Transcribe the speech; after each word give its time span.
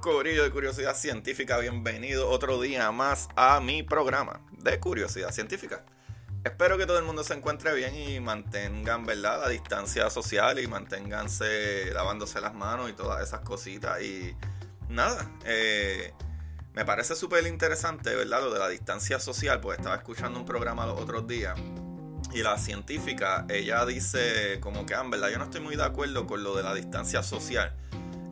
Corillo 0.00 0.44
de 0.44 0.50
Curiosidad 0.50 0.94
Científica. 0.94 1.58
Bienvenido 1.58 2.28
otro 2.28 2.60
día 2.60 2.92
más 2.92 3.28
a 3.34 3.60
mi 3.60 3.82
programa 3.82 4.40
de 4.52 4.78
Curiosidad 4.78 5.32
Científica. 5.32 5.84
Espero 6.44 6.78
que 6.78 6.86
todo 6.86 6.98
el 6.98 7.04
mundo 7.04 7.24
se 7.24 7.34
encuentre 7.34 7.74
bien 7.74 7.96
y 7.96 8.20
mantengan, 8.20 9.04
¿verdad?, 9.04 9.40
la 9.40 9.48
distancia 9.48 10.08
social 10.08 10.60
y 10.60 10.68
manténganse 10.68 11.90
lavándose 11.92 12.40
las 12.40 12.54
manos 12.54 12.88
y 12.90 12.92
todas 12.92 13.26
esas 13.26 13.40
cositas. 13.40 14.00
Y 14.00 14.36
nada, 14.88 15.28
eh, 15.44 16.12
me 16.74 16.84
parece 16.84 17.16
súper 17.16 17.44
interesante, 17.48 18.14
¿verdad?, 18.14 18.42
lo 18.42 18.52
de 18.52 18.60
la 18.60 18.68
distancia 18.68 19.18
social, 19.18 19.60
pues 19.60 19.78
estaba 19.78 19.96
escuchando 19.96 20.38
un 20.38 20.46
programa 20.46 20.86
los 20.86 21.00
otros 21.00 21.26
días. 21.26 21.58
Y 22.32 22.42
la 22.42 22.56
científica, 22.56 23.46
ella 23.48 23.84
dice 23.84 24.60
como 24.60 24.86
que, 24.86 24.94
ah, 24.94 25.02
verdad, 25.08 25.30
yo 25.30 25.38
no 25.38 25.44
estoy 25.44 25.60
muy 25.60 25.74
de 25.74 25.84
acuerdo 25.84 26.26
con 26.26 26.44
lo 26.44 26.54
de 26.54 26.62
la 26.62 26.72
distancia 26.72 27.24
social. 27.24 27.74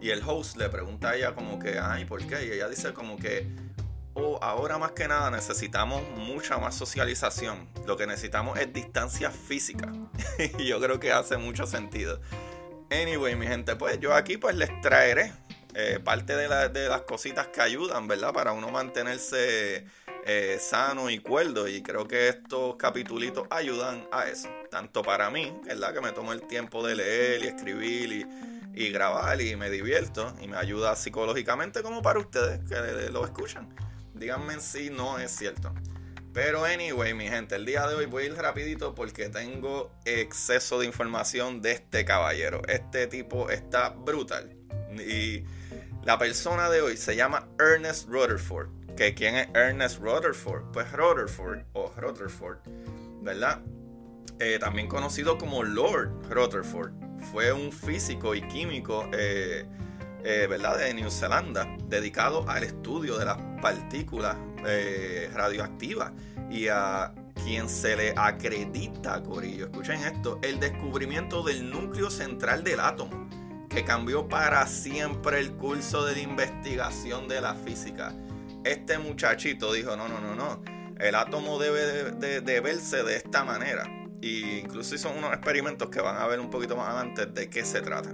Y 0.00 0.10
el 0.10 0.22
host 0.26 0.56
le 0.56 0.68
pregunta 0.68 1.10
a 1.10 1.16
ella 1.16 1.34
como 1.34 1.58
que, 1.58 1.78
ay, 1.78 2.04
¿por 2.04 2.24
qué? 2.26 2.46
Y 2.46 2.52
ella 2.52 2.68
dice 2.68 2.92
como 2.92 3.16
que, 3.16 3.46
oh, 4.14 4.38
ahora 4.42 4.78
más 4.78 4.92
que 4.92 5.08
nada 5.08 5.30
necesitamos 5.30 6.02
mucha 6.16 6.58
más 6.58 6.74
socialización. 6.74 7.68
Lo 7.86 7.96
que 7.96 8.06
necesitamos 8.06 8.58
es 8.58 8.72
distancia 8.72 9.30
física. 9.30 9.90
y 10.58 10.66
yo 10.66 10.80
creo 10.80 11.00
que 11.00 11.12
hace 11.12 11.36
mucho 11.38 11.66
sentido. 11.66 12.20
Anyway, 12.90 13.34
mi 13.36 13.46
gente, 13.46 13.74
pues 13.76 13.98
yo 13.98 14.14
aquí 14.14 14.36
pues 14.36 14.54
les 14.54 14.80
traeré 14.80 15.32
eh, 15.74 15.98
parte 16.02 16.36
de, 16.36 16.48
la- 16.48 16.68
de 16.68 16.88
las 16.88 17.02
cositas 17.02 17.48
que 17.48 17.60
ayudan, 17.60 18.06
¿verdad? 18.06 18.32
Para 18.32 18.52
uno 18.52 18.70
mantenerse 18.70 19.86
eh, 20.24 20.58
sano 20.60 21.10
y 21.10 21.18
cuerdo. 21.18 21.66
Y 21.68 21.82
creo 21.82 22.06
que 22.06 22.28
estos 22.28 22.76
capitulitos 22.76 23.46
ayudan 23.50 24.06
a 24.12 24.28
eso. 24.28 24.48
Tanto 24.70 25.02
para 25.02 25.30
mí, 25.30 25.52
¿verdad? 25.64 25.94
Que 25.94 26.00
me 26.00 26.12
tomo 26.12 26.32
el 26.32 26.42
tiempo 26.42 26.86
de 26.86 26.94
leer 26.94 27.44
y 27.44 27.46
escribir 27.48 28.12
y, 28.12 28.26
y 28.76 28.90
grabar 28.90 29.40
y 29.40 29.56
me 29.56 29.70
divierto 29.70 30.32
y 30.40 30.46
me 30.46 30.58
ayuda 30.58 30.94
psicológicamente 30.94 31.82
como 31.82 32.02
para 32.02 32.20
ustedes 32.20 32.60
que 32.68 33.10
lo 33.10 33.24
escuchan. 33.24 33.74
Díganme 34.14 34.60
si 34.60 34.90
no 34.90 35.18
es 35.18 35.30
cierto. 35.30 35.74
Pero 36.34 36.66
anyway, 36.66 37.14
mi 37.14 37.26
gente, 37.26 37.54
el 37.56 37.64
día 37.64 37.86
de 37.88 37.94
hoy 37.94 38.04
voy 38.04 38.24
a 38.24 38.26
ir 38.26 38.34
rapidito 38.34 38.94
porque 38.94 39.30
tengo 39.30 39.90
exceso 40.04 40.78
de 40.78 40.84
información 40.84 41.62
de 41.62 41.72
este 41.72 42.04
caballero. 42.04 42.60
Este 42.68 43.06
tipo 43.06 43.48
está 43.48 43.88
brutal. 43.88 44.54
Y 44.98 45.44
la 46.04 46.18
persona 46.18 46.68
de 46.68 46.82
hoy 46.82 46.98
se 46.98 47.16
llama 47.16 47.48
Ernest 47.58 48.08
Rutherford. 48.10 48.68
¿Que 48.94 49.14
¿Quién 49.14 49.36
es 49.36 49.48
Ernest 49.54 50.00
Rutherford? 50.00 50.70
Pues 50.72 50.92
Rutherford 50.92 51.60
o 51.72 51.90
Rutherford, 51.96 52.58
¿verdad? 53.22 53.62
Eh, 54.38 54.58
también 54.58 54.88
conocido 54.88 55.38
como 55.38 55.62
Lord 55.62 56.10
Rutherford. 56.30 56.92
Fue 57.32 57.52
un 57.52 57.72
físico 57.72 58.34
y 58.34 58.42
químico 58.48 59.08
eh, 59.12 59.66
eh, 60.24 60.46
¿verdad? 60.48 60.78
de 60.78 60.92
New 60.94 61.10
Zelanda, 61.10 61.66
dedicado 61.88 62.48
al 62.48 62.62
estudio 62.64 63.16
de 63.18 63.24
las 63.24 63.38
partículas 63.62 64.36
radioactivas 65.32 66.12
y 66.50 66.68
a 66.68 67.12
quien 67.44 67.68
se 67.68 67.96
le 67.96 68.14
acredita, 68.16 69.22
Corillo, 69.22 69.66
escuchen 69.66 70.00
esto, 70.02 70.38
el 70.42 70.58
descubrimiento 70.58 71.42
del 71.42 71.70
núcleo 71.70 72.10
central 72.10 72.64
del 72.64 72.80
átomo, 72.80 73.28
que 73.68 73.84
cambió 73.84 74.28
para 74.28 74.66
siempre 74.66 75.38
el 75.40 75.52
curso 75.52 76.04
de 76.04 76.14
la 76.16 76.20
investigación 76.20 77.28
de 77.28 77.40
la 77.40 77.54
física. 77.54 78.12
Este 78.64 78.98
muchachito 78.98 79.72
dijo, 79.72 79.96
no, 79.96 80.08
no, 80.08 80.20
no, 80.20 80.34
no, 80.34 80.62
el 80.98 81.14
átomo 81.14 81.58
debe 81.58 81.80
de, 81.80 82.10
de- 82.12 82.40
de 82.40 82.60
verse 82.60 83.02
de 83.04 83.16
esta 83.16 83.44
manera. 83.44 83.84
Incluso 84.26 84.94
hizo 84.94 85.10
unos 85.10 85.32
experimentos 85.32 85.88
que 85.88 86.00
van 86.00 86.16
a 86.16 86.26
ver 86.26 86.40
un 86.40 86.50
poquito 86.50 86.76
más 86.76 86.88
adelante 86.88 87.26
de 87.26 87.48
qué 87.48 87.64
se 87.64 87.80
trata. 87.80 88.10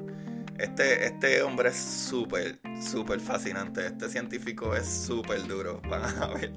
Este, 0.59 1.06
este 1.06 1.43
hombre 1.43 1.70
es 1.70 1.76
súper, 1.76 2.61
súper 2.81 3.20
fascinante. 3.20 3.87
Este 3.87 4.09
científico 4.09 4.76
es 4.76 4.87
súper 4.87 5.47
duro. 5.47 5.81
Van 5.88 6.05
a 6.23 6.26
ver. 6.29 6.53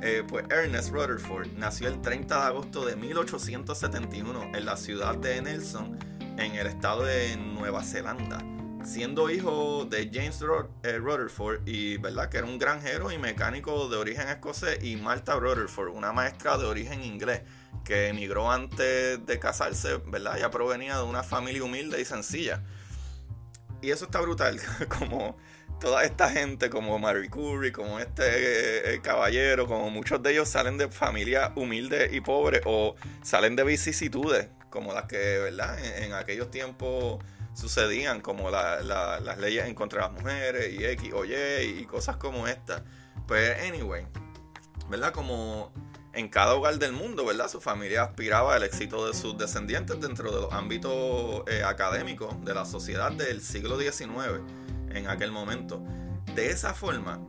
Eh, 0.00 0.22
pues 0.28 0.44
Ernest 0.50 0.90
Rutherford 0.92 1.48
nació 1.56 1.88
el 1.88 2.00
30 2.00 2.34
de 2.34 2.42
agosto 2.42 2.84
de 2.84 2.94
1871 2.96 4.52
en 4.54 4.64
la 4.64 4.76
ciudad 4.76 5.16
de 5.16 5.40
Nelson, 5.40 5.98
en 6.38 6.54
el 6.54 6.66
estado 6.66 7.04
de 7.04 7.36
Nueva 7.36 7.82
Zelanda. 7.82 8.38
Siendo 8.84 9.30
hijo 9.30 9.86
de 9.86 10.10
James 10.12 10.42
eh, 10.82 10.98
Rutherford 10.98 11.66
y 11.66 11.96
verdad 11.96 12.28
que 12.28 12.36
era 12.36 12.46
un 12.46 12.58
granjero 12.58 13.10
y 13.12 13.18
mecánico 13.18 13.88
de 13.88 13.96
origen 13.96 14.28
escocés 14.28 14.82
y 14.84 14.96
Martha 14.96 15.36
Rutherford, 15.36 15.88
una 15.94 16.12
maestra 16.12 16.58
de 16.58 16.66
origen 16.66 17.02
inglés 17.02 17.42
que 17.84 18.08
emigró 18.08 18.50
antes 18.50 19.24
de 19.24 19.38
casarse, 19.38 19.98
¿verdad? 20.06 20.38
Ella 20.38 20.50
provenía 20.50 20.96
de 20.96 21.04
una 21.04 21.22
familia 21.22 21.62
humilde 21.62 22.00
y 22.00 22.04
sencilla. 22.04 22.62
y 23.82 23.90
eso 23.90 24.06
está 24.06 24.20
brutal, 24.20 24.58
como 24.98 25.36
toda 25.80 26.04
esta 26.04 26.30
gente, 26.30 26.70
como 26.70 26.98
Marie 26.98 27.28
Curie, 27.28 27.72
como 27.72 27.98
este 27.98 28.94
eh, 28.94 29.00
caballero, 29.02 29.66
como 29.66 29.90
muchos 29.90 30.22
de 30.22 30.32
ellos 30.32 30.48
salen 30.48 30.78
de 30.78 30.88
familias 30.88 31.52
humildes 31.56 32.12
y 32.12 32.20
pobres 32.20 32.62
o 32.64 32.94
salen 33.22 33.54
de 33.56 33.64
vicisitudes, 33.64 34.48
como 34.70 34.94
las 34.94 35.04
que, 35.04 35.38
¿verdad? 35.38 35.78
En, 36.02 36.14
aquellos 36.14 36.50
tiempos 36.50 37.22
sucedían, 37.54 38.20
como 38.20 38.50
las 38.50 39.38
leyes 39.38 39.66
en 39.66 39.74
contra 39.74 40.02
de 40.02 40.08
las 40.08 40.22
mujeres 40.22 40.72
y 40.72 40.84
X 40.84 41.12
o 41.12 41.24
Y 41.24 41.34
y 41.80 41.84
cosas 41.84 42.16
como 42.16 42.48
estas. 42.48 42.82
Pues, 43.26 43.56
anyway, 43.68 44.06
¿verdad? 44.88 45.12
Como 45.12 45.72
en 46.14 46.28
cada 46.28 46.54
hogar 46.54 46.78
del 46.78 46.92
mundo, 46.92 47.24
¿verdad? 47.24 47.48
Su 47.48 47.60
familia 47.60 48.04
aspiraba 48.04 48.54
al 48.54 48.62
éxito 48.62 49.06
de 49.06 49.14
sus 49.14 49.36
descendientes 49.36 50.00
dentro 50.00 50.30
de 50.30 50.40
los 50.42 50.52
ámbitos 50.52 51.42
eh, 51.48 51.62
académicos 51.64 52.44
de 52.44 52.54
la 52.54 52.64
sociedad 52.64 53.12
del 53.12 53.40
siglo 53.40 53.78
XIX 53.78 54.40
en 54.90 55.08
aquel 55.08 55.32
momento. 55.32 55.82
De 56.34 56.50
esa 56.50 56.74
forma, 56.74 57.20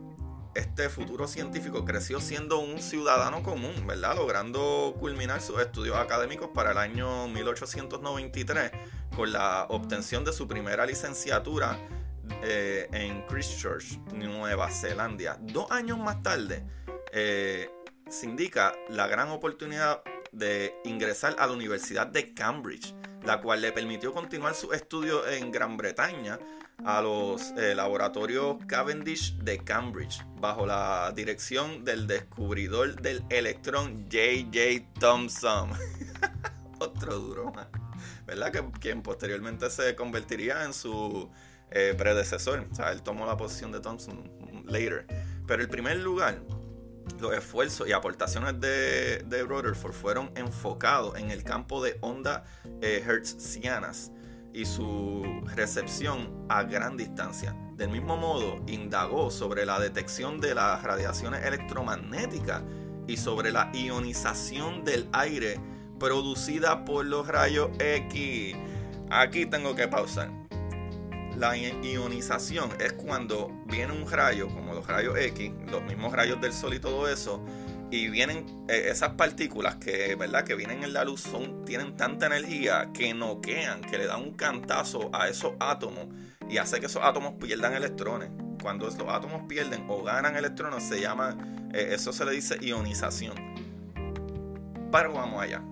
este 0.54 0.88
futuro 0.88 1.28
científico 1.28 1.84
creció 1.84 2.20
siendo 2.20 2.58
un 2.58 2.80
ciudadano 2.80 3.42
común, 3.42 3.86
¿verdad? 3.86 4.16
Logrando 4.16 4.96
culminar 4.98 5.42
sus 5.42 5.60
estudios 5.60 5.96
académicos 5.96 6.48
para 6.54 6.70
el 6.72 6.78
año 6.78 7.28
1893 7.28 8.70
con 9.14 9.32
la 9.32 9.66
obtención 9.68 10.24
de 10.24 10.32
su 10.32 10.48
primera 10.48 10.86
licenciatura 10.86 11.78
eh, 12.42 12.88
en 12.92 13.22
Christchurch, 13.26 13.98
Nueva 14.14 14.70
Zelanda. 14.70 15.38
Dos 15.40 15.70
años 15.70 15.98
más 15.98 16.22
tarde, 16.22 16.64
eh, 17.12 17.70
se 18.08 18.26
indica 18.26 18.74
la 18.88 19.06
gran 19.06 19.30
oportunidad 19.30 20.02
de 20.32 20.74
ingresar 20.84 21.36
a 21.38 21.46
la 21.46 21.52
Universidad 21.52 22.06
de 22.06 22.34
Cambridge, 22.34 22.94
la 23.24 23.40
cual 23.40 23.62
le 23.62 23.72
permitió 23.72 24.12
continuar 24.12 24.54
su 24.54 24.72
estudio 24.72 25.26
en 25.26 25.50
Gran 25.50 25.76
Bretaña 25.76 26.38
a 26.84 27.00
los 27.00 27.52
eh, 27.56 27.74
laboratorios 27.74 28.58
Cavendish 28.66 29.36
de 29.38 29.58
Cambridge, 29.58 30.24
bajo 30.38 30.66
la 30.66 31.12
dirección 31.16 31.84
del 31.84 32.06
descubridor 32.06 33.00
del 33.00 33.24
electrón 33.30 34.06
J.J. 34.10 34.86
Thomson. 35.00 35.70
Otro 36.78 37.18
duro, 37.18 37.52
¿verdad? 38.26 38.52
Que, 38.52 38.62
quien 38.78 39.02
posteriormente 39.02 39.70
se 39.70 39.96
convertiría 39.96 40.64
en 40.64 40.74
su 40.74 41.30
eh, 41.70 41.94
predecesor. 41.96 42.68
O 42.70 42.74
sea, 42.74 42.92
él 42.92 43.02
tomó 43.02 43.26
la 43.26 43.36
posición 43.36 43.72
de 43.72 43.80
Thomson 43.80 44.30
later. 44.66 45.06
Pero 45.46 45.62
el 45.62 45.68
primer 45.68 45.96
lugar 45.98 46.40
los 47.20 47.32
esfuerzos 47.34 47.88
y 47.88 47.92
aportaciones 47.92 48.60
de, 48.60 49.44
Rutherford 49.46 49.92
fueron 49.92 50.30
enfocados 50.34 51.16
en 51.16 51.30
el 51.30 51.44
campo 51.44 51.82
de 51.82 51.98
ondas 52.00 52.42
eh, 52.80 53.02
hertzianas 53.06 54.12
y 54.52 54.64
su 54.64 55.22
recepción 55.54 56.46
a 56.48 56.62
gran 56.62 56.96
distancia. 56.96 57.54
Del 57.76 57.90
mismo 57.90 58.16
modo, 58.16 58.62
indagó 58.66 59.30
sobre 59.30 59.66
la 59.66 59.78
detección 59.78 60.40
de 60.40 60.54
las 60.54 60.82
radiaciones 60.82 61.44
electromagnéticas 61.44 62.62
y 63.06 63.16
sobre 63.18 63.52
la 63.52 63.70
ionización 63.74 64.84
del 64.84 65.08
aire 65.12 65.60
producida 65.98 66.84
por 66.84 67.04
los 67.04 67.28
rayos 67.28 67.70
X. 67.78 68.56
Aquí 69.10 69.46
tengo 69.46 69.74
que 69.74 69.88
pausar 69.88 70.30
la 71.36 71.56
ionización 71.56 72.70
es 72.80 72.94
cuando 72.94 73.50
viene 73.66 73.92
un 73.92 74.10
rayo, 74.10 74.48
como 74.48 74.65
los 74.76 74.86
rayos 74.86 75.18
X, 75.18 75.50
los 75.70 75.82
mismos 75.82 76.12
rayos 76.12 76.40
del 76.40 76.52
Sol 76.52 76.74
y 76.74 76.78
todo 76.78 77.08
eso, 77.08 77.42
y 77.90 78.08
vienen 78.08 78.46
eh, 78.68 78.88
esas 78.90 79.10
partículas 79.10 79.76
que, 79.76 80.14
¿verdad? 80.16 80.44
que 80.44 80.54
vienen 80.54 80.84
en 80.84 80.92
la 80.92 81.04
luz, 81.04 81.22
son, 81.22 81.64
tienen 81.64 81.96
tanta 81.96 82.26
energía 82.26 82.90
que 82.92 83.14
noquean, 83.14 83.80
que 83.80 83.98
le 83.98 84.06
dan 84.06 84.22
un 84.22 84.34
cantazo 84.34 85.10
a 85.12 85.28
esos 85.28 85.54
átomos 85.60 86.06
y 86.48 86.58
hace 86.58 86.78
que 86.78 86.86
esos 86.86 87.02
átomos 87.02 87.34
pierdan 87.40 87.74
electrones. 87.74 88.30
Cuando 88.62 88.88
esos 88.88 89.04
átomos 89.08 89.42
pierden 89.48 89.86
o 89.88 90.02
ganan 90.02 90.36
electrones, 90.36 90.82
se 90.82 91.00
llama, 91.00 91.36
eh, 91.72 91.90
eso 91.92 92.12
se 92.12 92.24
le 92.24 92.32
dice 92.32 92.58
ionización. 92.60 93.34
Pero 94.90 95.12
vamos 95.12 95.42
allá. 95.42 95.62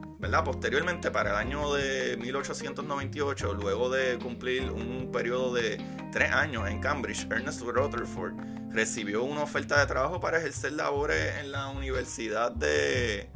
Posteriormente, 0.45 1.11
para 1.11 1.31
el 1.31 1.37
año 1.37 1.75
de 1.75 2.17
1898, 2.17 3.55
luego 3.55 3.91
de 3.91 4.19
cumplir 4.19 4.71
un 4.71 5.11
periodo 5.13 5.53
de 5.53 5.79
tres 6.13 6.33
años 6.33 6.69
en 6.69 6.81
Cambridge, 6.81 7.27
Ernest 7.31 7.61
Rutherford 7.61 8.33
recibió 8.71 9.23
una 9.23 9.43
oferta 9.43 9.79
de 9.79 9.87
trabajo 9.87 10.21
para 10.21 10.39
ejercer 10.39 10.73
labores 10.73 11.37
en 11.41 11.53
la 11.53 11.69
Universidad 11.69 12.53
de 12.53 13.31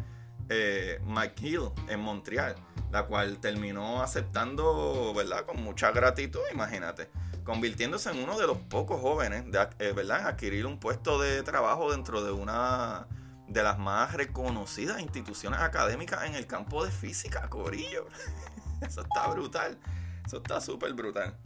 eh, 0.48 0.98
McGill 1.04 1.70
en 1.88 2.00
Montreal, 2.00 2.56
la 2.90 3.04
cual 3.04 3.38
terminó 3.38 4.02
aceptando, 4.02 5.12
¿verdad? 5.14 5.44
Con 5.44 5.62
mucha 5.62 5.92
gratitud, 5.92 6.40
imagínate, 6.52 7.10
convirtiéndose 7.44 8.10
en 8.10 8.18
uno 8.24 8.38
de 8.38 8.46
los 8.46 8.56
pocos 8.56 9.00
jóvenes, 9.00 9.44
eh, 9.78 9.92
¿verdad? 9.94 10.20
En 10.20 10.26
adquirir 10.26 10.64
un 10.64 10.80
puesto 10.80 11.20
de 11.20 11.42
trabajo 11.42 11.92
dentro 11.92 12.24
de 12.24 12.32
una 12.32 13.06
de 13.48 13.62
las 13.62 13.78
más 13.78 14.14
reconocidas 14.14 15.00
instituciones 15.00 15.60
académicas 15.60 16.24
en 16.24 16.34
el 16.34 16.46
campo 16.46 16.84
de 16.84 16.90
física, 16.90 17.48
Corillo. 17.48 18.06
Eso 18.86 19.02
está 19.02 19.26
brutal. 19.28 19.78
Eso 20.26 20.38
está 20.38 20.60
súper 20.60 20.92
brutal. 20.92 21.36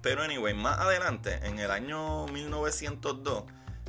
Pero 0.00 0.22
anyway, 0.22 0.54
más 0.54 0.78
adelante, 0.78 1.40
en 1.46 1.58
el 1.58 1.70
año 1.70 2.26
1902, 2.26 3.44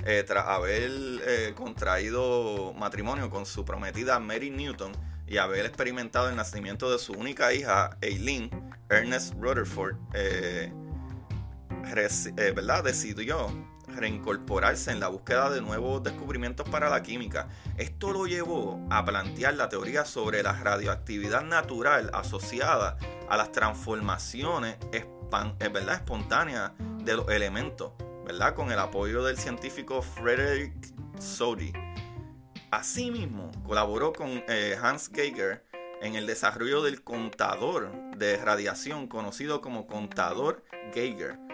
eh, 0.05 0.23
tras 0.25 0.47
haber 0.47 0.91
eh, 0.91 1.53
contraído 1.55 2.73
matrimonio 2.73 3.29
con 3.29 3.45
su 3.45 3.65
prometida 3.65 4.19
Mary 4.19 4.49
Newton 4.49 4.91
y 5.27 5.37
haber 5.37 5.65
experimentado 5.65 6.29
el 6.29 6.35
nacimiento 6.35 6.91
de 6.91 6.99
su 6.99 7.13
única 7.13 7.53
hija, 7.53 7.97
Eileen, 8.01 8.49
Ernest 8.89 9.33
Rutherford, 9.39 9.97
eh, 10.13 10.71
¿verdad? 12.55 12.83
decidió 12.83 13.47
reincorporarse 13.95 14.91
en 14.91 14.99
la 14.99 15.07
búsqueda 15.07 15.49
de 15.49 15.61
nuevos 15.61 16.03
descubrimientos 16.03 16.67
para 16.69 16.89
la 16.89 17.01
química. 17.01 17.47
Esto 17.77 18.11
lo 18.11 18.27
llevó 18.27 18.85
a 18.89 19.03
plantear 19.05 19.55
la 19.55 19.69
teoría 19.69 20.05
sobre 20.05 20.43
la 20.43 20.53
radioactividad 20.53 21.43
natural 21.43 22.09
asociada 22.13 22.97
a 23.29 23.37
las 23.37 23.51
transformaciones 23.51 24.77
eh, 24.91 25.05
¿verdad? 25.71 25.95
espontáneas 25.95 26.71
de 27.03 27.15
los 27.15 27.29
elementos, 27.29 27.93
¿verdad? 28.25 28.55
con 28.55 28.71
el 28.71 28.79
apoyo 28.79 29.23
del 29.23 29.37
científico 29.37 30.01
Frederick 30.01 30.73
Soddy. 31.19 31.73
Asimismo, 32.71 33.51
colaboró 33.65 34.11
con 34.11 34.43
eh, 34.47 34.77
Hans 34.81 35.09
Geiger 35.13 35.63
en 36.01 36.15
el 36.15 36.27
desarrollo 36.27 36.83
del 36.83 37.03
contador 37.03 37.91
de 38.17 38.37
radiación 38.37 39.07
conocido 39.07 39.61
como 39.61 39.87
contador 39.87 40.63
Geiger 40.93 41.44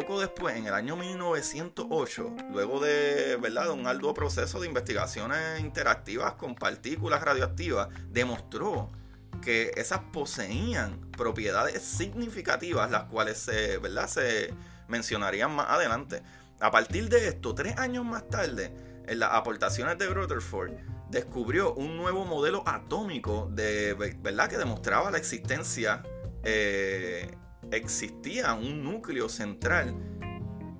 poco 0.00 0.20
después, 0.20 0.54
en 0.56 0.66
el 0.66 0.74
año 0.74 0.94
1908, 0.94 2.36
luego 2.52 2.80
de, 2.80 3.38
¿verdad? 3.40 3.70
un 3.70 3.86
arduo 3.86 4.12
proceso 4.12 4.60
de 4.60 4.66
investigaciones 4.66 5.58
interactivas 5.60 6.34
con 6.34 6.54
partículas 6.54 7.22
radioactivas, 7.22 7.88
demostró 8.10 8.92
que 9.40 9.70
esas 9.74 10.00
poseían 10.12 11.00
propiedades 11.12 11.82
significativas, 11.82 12.90
las 12.90 13.04
cuales 13.04 13.38
se, 13.38 13.78
¿verdad? 13.78 14.06
se 14.06 14.52
mencionarían 14.86 15.50
más 15.56 15.70
adelante. 15.70 16.22
A 16.60 16.70
partir 16.70 17.08
de 17.08 17.28
esto, 17.28 17.54
tres 17.54 17.78
años 17.78 18.04
más 18.04 18.28
tarde, 18.28 18.74
en 19.06 19.18
las 19.18 19.32
aportaciones 19.32 19.96
de 19.96 20.08
Rutherford, 20.08 20.72
descubrió 21.08 21.72
un 21.72 21.96
nuevo 21.96 22.26
modelo 22.26 22.62
atómico 22.66 23.48
de, 23.50 23.94
¿verdad? 23.94 24.50
que 24.50 24.58
demostraba 24.58 25.10
la 25.10 25.16
existencia 25.16 26.02
eh, 26.42 27.34
existía 27.70 28.54
un 28.54 28.82
núcleo 28.84 29.28
central 29.28 29.94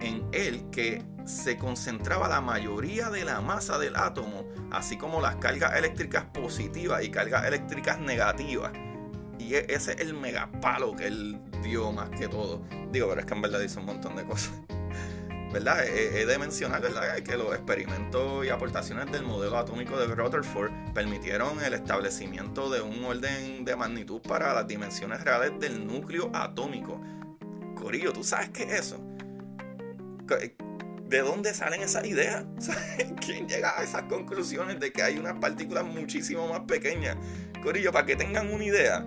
en 0.00 0.26
él 0.33 0.64
que 0.71 1.05
se 1.25 1.59
concentraba 1.59 2.28
la 2.28 2.40
mayoría 2.40 3.11
de 3.11 3.25
la 3.25 3.40
masa 3.40 3.78
del 3.78 3.97
átomo, 3.97 4.45
así 4.71 4.97
como 4.97 5.21
las 5.21 5.37
cargas 5.37 5.76
eléctricas 5.76 6.25
positivas 6.26 7.02
y 7.05 7.11
cargas 7.11 7.45
eléctricas 7.47 7.99
negativas. 7.99 8.73
Y 9.38 9.55
e, 9.55 9.66
ese 9.69 9.93
es 9.93 10.00
el 10.00 10.14
megapalo 10.14 10.95
que 10.95 11.09
él 11.09 11.40
dio 11.62 11.90
más 11.93 12.11
que 12.11 12.28
todo. 12.28 12.62
Digo, 12.93 13.09
pero 13.09 13.21
es 13.21 13.26
que 13.26 13.35
en 13.35 13.43
verdad 13.43 13.61
dice 13.61 13.81
un 13.81 13.87
montón 13.87 14.16
de 14.16 14.25
cosas. 14.25 14.52
¿Verdad? 15.56 15.86
He, 15.86 16.26
de 16.26 16.38
mencionar 16.38 16.82
que 17.25 17.36
los 17.38 17.54
experimentos 17.54 18.44
y 18.44 18.50
aportaciones 18.50 19.10
del 19.10 19.22
modelo 19.22 19.56
atómico 19.56 19.98
de 19.98 20.06
Rutherford 20.06 20.70
permitieron 20.92 21.64
el 21.64 21.72
establecimiento 21.72 22.68
de 22.68 22.82
un 22.82 23.02
orden 23.02 23.64
de 23.64 23.75
magnitud 23.75 24.20
para 24.20 24.52
las 24.52 24.66
dimensiones 24.68 25.25
reales 25.25 25.52
del 25.58 25.86
núcleo 25.86 26.30
atómico. 26.34 27.00
Corillo, 27.75 28.12
¿tú 28.12 28.22
sabes 28.22 28.50
qué 28.50 28.64
es 28.64 28.80
eso? 28.80 29.00
¿De 31.08 31.20
dónde 31.20 31.54
salen 31.54 31.80
esas 31.80 32.04
ideas? 32.04 32.44
¿Quién 33.25 33.48
llega 33.48 33.78
a 33.78 33.82
esas 33.82 34.02
conclusiones 34.02 34.78
de 34.78 34.92
que 34.92 35.02
hay 35.02 35.16
unas 35.16 35.38
partículas 35.38 35.86
muchísimo 35.86 36.48
más 36.48 36.60
pequeñas? 36.68 37.16
Corillo, 37.62 37.92
para 37.92 38.04
que 38.04 38.14
tengan 38.14 38.52
una 38.52 38.64
idea, 38.64 39.06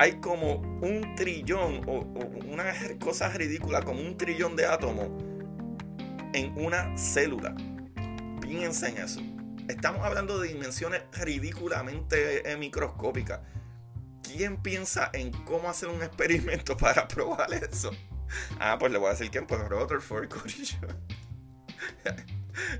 hay 0.00 0.14
como 0.14 0.56
un 0.82 1.14
trillón 1.14 1.82
o, 1.86 1.98
o 1.98 2.52
una 2.52 2.74
cosa 2.98 3.28
ridícula, 3.28 3.82
como 3.82 4.00
un 4.00 4.16
trillón 4.16 4.56
de 4.56 4.66
átomos 4.66 5.10
en 6.36 6.52
una 6.62 6.96
célula. 6.98 7.56
Piensa 8.42 8.88
en 8.88 8.98
eso. 8.98 9.20
Estamos 9.68 10.04
hablando 10.04 10.38
de 10.38 10.48
dimensiones 10.48 11.02
ridículamente 11.12 12.52
eh, 12.52 12.56
microscópicas. 12.58 13.40
¿Quién 14.22 14.62
piensa 14.62 15.10
en 15.14 15.32
cómo 15.44 15.70
hacer 15.70 15.88
un 15.88 16.02
experimento 16.02 16.76
para 16.76 17.08
probar 17.08 17.52
eso? 17.54 17.90
ah, 18.60 18.76
pues 18.78 18.92
le 18.92 18.98
voy 18.98 19.08
a 19.08 19.10
decir 19.12 19.30
quién, 19.30 19.46
pues 19.46 19.66
Rutherford, 19.66 20.28
Corillo. 20.40 20.88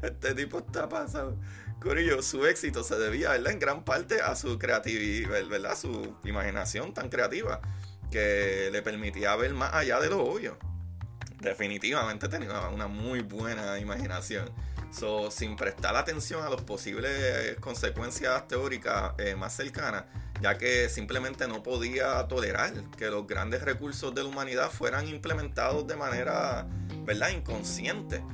este 0.02 0.34
tipo 0.34 0.58
está 0.58 0.86
pasado. 0.88 1.40
Corillo, 1.80 2.22
su 2.22 2.44
éxito 2.44 2.84
se 2.84 2.98
debía, 2.98 3.30
¿verdad? 3.30 3.52
En 3.52 3.58
gran 3.58 3.84
parte 3.84 4.20
a 4.20 4.36
su 4.36 4.58
creatividad, 4.58 5.46
¿verdad? 5.48 5.76
Su 5.76 6.18
imaginación 6.24 6.92
tan 6.92 7.08
creativa 7.08 7.62
que 8.10 8.68
le 8.70 8.82
permitía 8.82 9.34
ver 9.34 9.54
más 9.54 9.72
allá 9.72 9.98
de 9.98 10.10
lo 10.10 10.22
obvio. 10.22 10.58
Definitivamente 11.46 12.28
tenía 12.28 12.68
una 12.70 12.88
muy 12.88 13.20
buena 13.20 13.78
imaginación. 13.78 14.50
So, 14.90 15.30
sin 15.30 15.54
prestar 15.54 15.94
atención 15.94 16.44
a 16.44 16.50
las 16.50 16.62
posibles 16.62 17.56
consecuencias 17.60 18.48
teóricas 18.48 19.12
eh, 19.18 19.36
más 19.36 19.54
cercanas, 19.54 20.06
ya 20.42 20.58
que 20.58 20.88
simplemente 20.88 21.46
no 21.46 21.62
podía 21.62 22.26
tolerar 22.26 22.72
que 22.98 23.06
los 23.10 23.28
grandes 23.28 23.62
recursos 23.62 24.12
de 24.12 24.24
la 24.24 24.28
humanidad 24.28 24.70
fueran 24.72 25.06
implementados 25.06 25.86
de 25.86 25.94
manera 25.94 26.66
¿verdad? 27.04 27.28
inconsciente. 27.28 28.24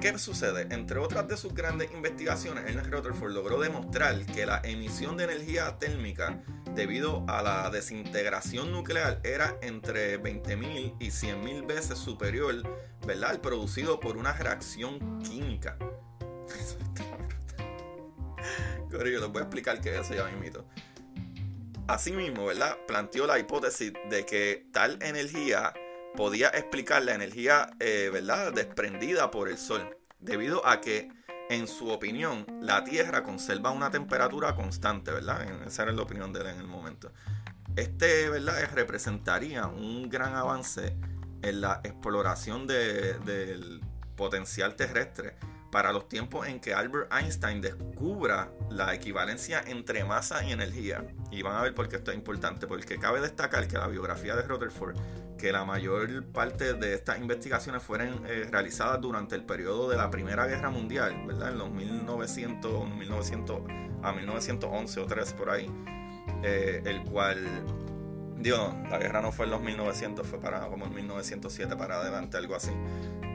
¿Qué 0.00 0.18
sucede? 0.18 0.68
Entre 0.70 0.98
otras 0.98 1.28
de 1.28 1.36
sus 1.36 1.52
grandes 1.52 1.92
investigaciones, 1.92 2.64
Ernest 2.66 2.90
Rutherford 2.90 3.32
logró 3.32 3.60
demostrar 3.60 4.24
que 4.24 4.46
la 4.46 4.62
emisión 4.64 5.18
de 5.18 5.24
energía 5.24 5.76
térmica 5.78 6.40
debido 6.74 7.24
a 7.28 7.42
la 7.42 7.70
desintegración 7.70 8.72
nuclear 8.72 9.20
era 9.24 9.56
entre 9.62 10.20
20.000 10.20 10.96
y 10.98 11.08
100.000 11.08 11.66
veces 11.66 11.98
superior 11.98 12.62
¿verdad? 13.06 13.30
al 13.30 13.40
producido 13.40 14.00
por 14.00 14.16
una 14.16 14.32
reacción 14.32 15.22
química. 15.22 15.78
Corillo, 18.90 19.20
les 19.20 19.28
voy 19.28 19.40
a 19.40 19.44
explicar 19.44 19.80
qué 19.80 19.94
es 19.94 20.10
eso 20.10 20.14
ya 20.14 20.26
mismo. 20.36 20.64
Asimismo, 21.86 22.46
¿verdad? 22.46 22.76
Planteó 22.86 23.26
la 23.26 23.38
hipótesis 23.38 23.92
de 24.10 24.26
que 24.26 24.66
tal 24.72 24.98
energía 25.02 25.72
podía 26.16 26.48
explicar 26.48 27.02
la 27.02 27.14
energía, 27.14 27.70
eh, 27.80 28.10
¿verdad?, 28.12 28.52
desprendida 28.52 29.30
por 29.30 29.48
el 29.48 29.56
Sol, 29.56 29.96
debido 30.18 30.66
a 30.66 30.80
que, 30.80 31.10
en 31.48 31.66
su 31.66 31.90
opinión, 31.90 32.46
la 32.60 32.84
Tierra 32.84 33.22
conserva 33.22 33.70
una 33.70 33.90
temperatura 33.90 34.54
constante, 34.54 35.10
¿verdad? 35.10 35.46
Esa 35.66 35.84
era 35.84 35.92
la 35.92 36.02
opinión 36.02 36.32
de 36.32 36.40
él 36.40 36.46
en 36.48 36.58
el 36.58 36.66
momento. 36.66 37.12
Este, 37.76 38.28
¿verdad?, 38.28 38.68
representaría 38.74 39.66
un 39.66 40.08
gran 40.08 40.34
avance 40.34 40.96
en 41.42 41.60
la 41.60 41.80
exploración 41.84 42.66
del 42.66 43.80
potencial 44.16 44.74
terrestre 44.74 45.36
para 45.70 45.92
los 45.92 46.08
tiempos 46.08 46.46
en 46.46 46.60
que 46.60 46.74
Albert 46.74 47.12
Einstein 47.12 47.60
descubra 47.60 48.50
la 48.70 48.94
equivalencia 48.94 49.62
entre 49.66 50.04
masa 50.04 50.42
y 50.44 50.52
energía. 50.52 51.04
Y 51.30 51.42
van 51.42 51.56
a 51.56 51.62
ver 51.62 51.74
por 51.74 51.88
qué 51.88 51.96
esto 51.96 52.10
es 52.10 52.16
importante, 52.16 52.66
porque 52.66 52.98
cabe 52.98 53.20
destacar 53.20 53.68
que 53.68 53.76
la 53.76 53.86
biografía 53.86 54.34
de 54.34 54.42
Rutherford, 54.42 54.96
que 55.38 55.52
la 55.52 55.64
mayor 55.64 56.24
parte 56.26 56.74
de 56.74 56.94
estas 56.94 57.18
investigaciones 57.18 57.82
fueron 57.82 58.26
eh, 58.26 58.46
realizadas 58.50 59.00
durante 59.00 59.36
el 59.36 59.44
periodo 59.44 59.88
de 59.88 59.96
la 59.96 60.10
Primera 60.10 60.46
Guerra 60.46 60.68
Mundial, 60.68 61.24
¿verdad? 61.26 61.52
En 61.52 61.58
los 61.58 61.70
1900, 61.70 62.90
1900 62.90 63.60
a 64.02 64.12
1911 64.12 65.00
o 65.00 65.06
13 65.06 65.34
por 65.34 65.50
ahí, 65.50 65.70
eh, 66.42 66.82
el 66.84 67.02
cual 67.04 67.64
Dios, 68.36 68.74
la 68.90 68.98
guerra 68.98 69.22
no 69.22 69.32
fue 69.32 69.46
en 69.46 69.52
los 69.52 69.62
1900, 69.62 70.26
fue 70.26 70.40
para 70.40 70.66
como 70.68 70.86
en 70.86 70.94
1907 70.94 71.76
para 71.76 72.00
adelante, 72.00 72.36
algo 72.36 72.56
así. 72.56 72.72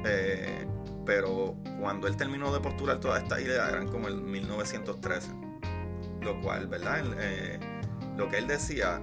Eh, 0.05 0.67
pero 1.05 1.55
cuando 1.79 2.07
él 2.07 2.17
terminó 2.17 2.53
de 2.53 2.59
postular 2.59 2.99
todas 2.99 3.23
estas 3.23 3.41
ideas 3.41 3.69
eran 3.69 3.87
como 3.87 4.07
el 4.09 4.21
1913. 4.21 5.31
Lo 6.21 6.39
cual, 6.41 6.67
¿verdad? 6.67 7.03
Lo 8.15 8.29
que 8.29 8.37
él 8.37 8.47
decía 8.47 9.01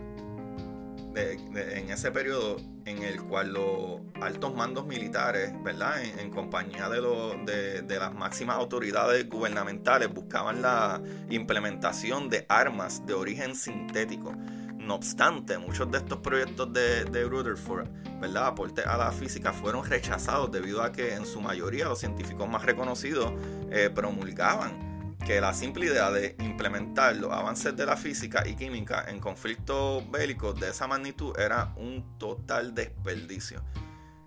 en 1.14 1.90
ese 1.90 2.10
periodo 2.10 2.56
en 2.84 3.02
el 3.02 3.22
cual 3.22 3.52
los 3.52 4.00
altos 4.20 4.54
mandos 4.54 4.86
militares, 4.86 5.52
¿verdad? 5.62 6.02
En, 6.02 6.30
compañía 6.30 6.88
de, 6.88 7.82
de, 7.82 7.98
las 7.98 8.14
máximas 8.14 8.56
autoridades 8.56 9.28
gubernamentales 9.28 10.12
buscaban 10.12 10.62
la 10.62 11.00
implementación 11.28 12.28
de 12.28 12.46
armas 12.48 13.04
de 13.06 13.14
origen 13.14 13.54
sintético 13.54 14.34
no 14.80 14.94
obstante, 14.96 15.56
muchos 15.58 15.90
de 15.90 15.98
estos 15.98 16.18
proyectos 16.18 16.72
de, 16.72 17.04
de 17.04 17.24
Rutherford, 17.24 17.86
¿verdad? 18.20 18.48
Aporte 18.48 18.82
a 18.82 18.96
la 18.96 19.12
física 19.12 19.52
fueron 19.52 19.84
rechazados 19.84 20.50
debido 20.50 20.82
a 20.82 20.90
que 20.90 21.14
en 21.14 21.26
su 21.26 21.40
mayoría 21.40 21.84
los 21.84 22.00
científicos 22.00 22.48
más 22.48 22.64
reconocidos 22.64 23.32
eh, 23.70 23.90
promulgaban 23.94 24.89
que 25.30 25.40
la 25.40 25.54
simple 25.54 25.86
idea 25.86 26.10
de 26.10 26.34
implementar 26.40 27.14
los 27.14 27.30
avances 27.30 27.76
de 27.76 27.86
la 27.86 27.96
física 27.96 28.48
y 28.48 28.56
química 28.56 29.04
en 29.06 29.20
conflictos 29.20 30.02
bélicos 30.10 30.58
de 30.58 30.70
esa 30.70 30.88
magnitud 30.88 31.38
era 31.38 31.72
un 31.76 32.18
total 32.18 32.74
desperdicio. 32.74 33.62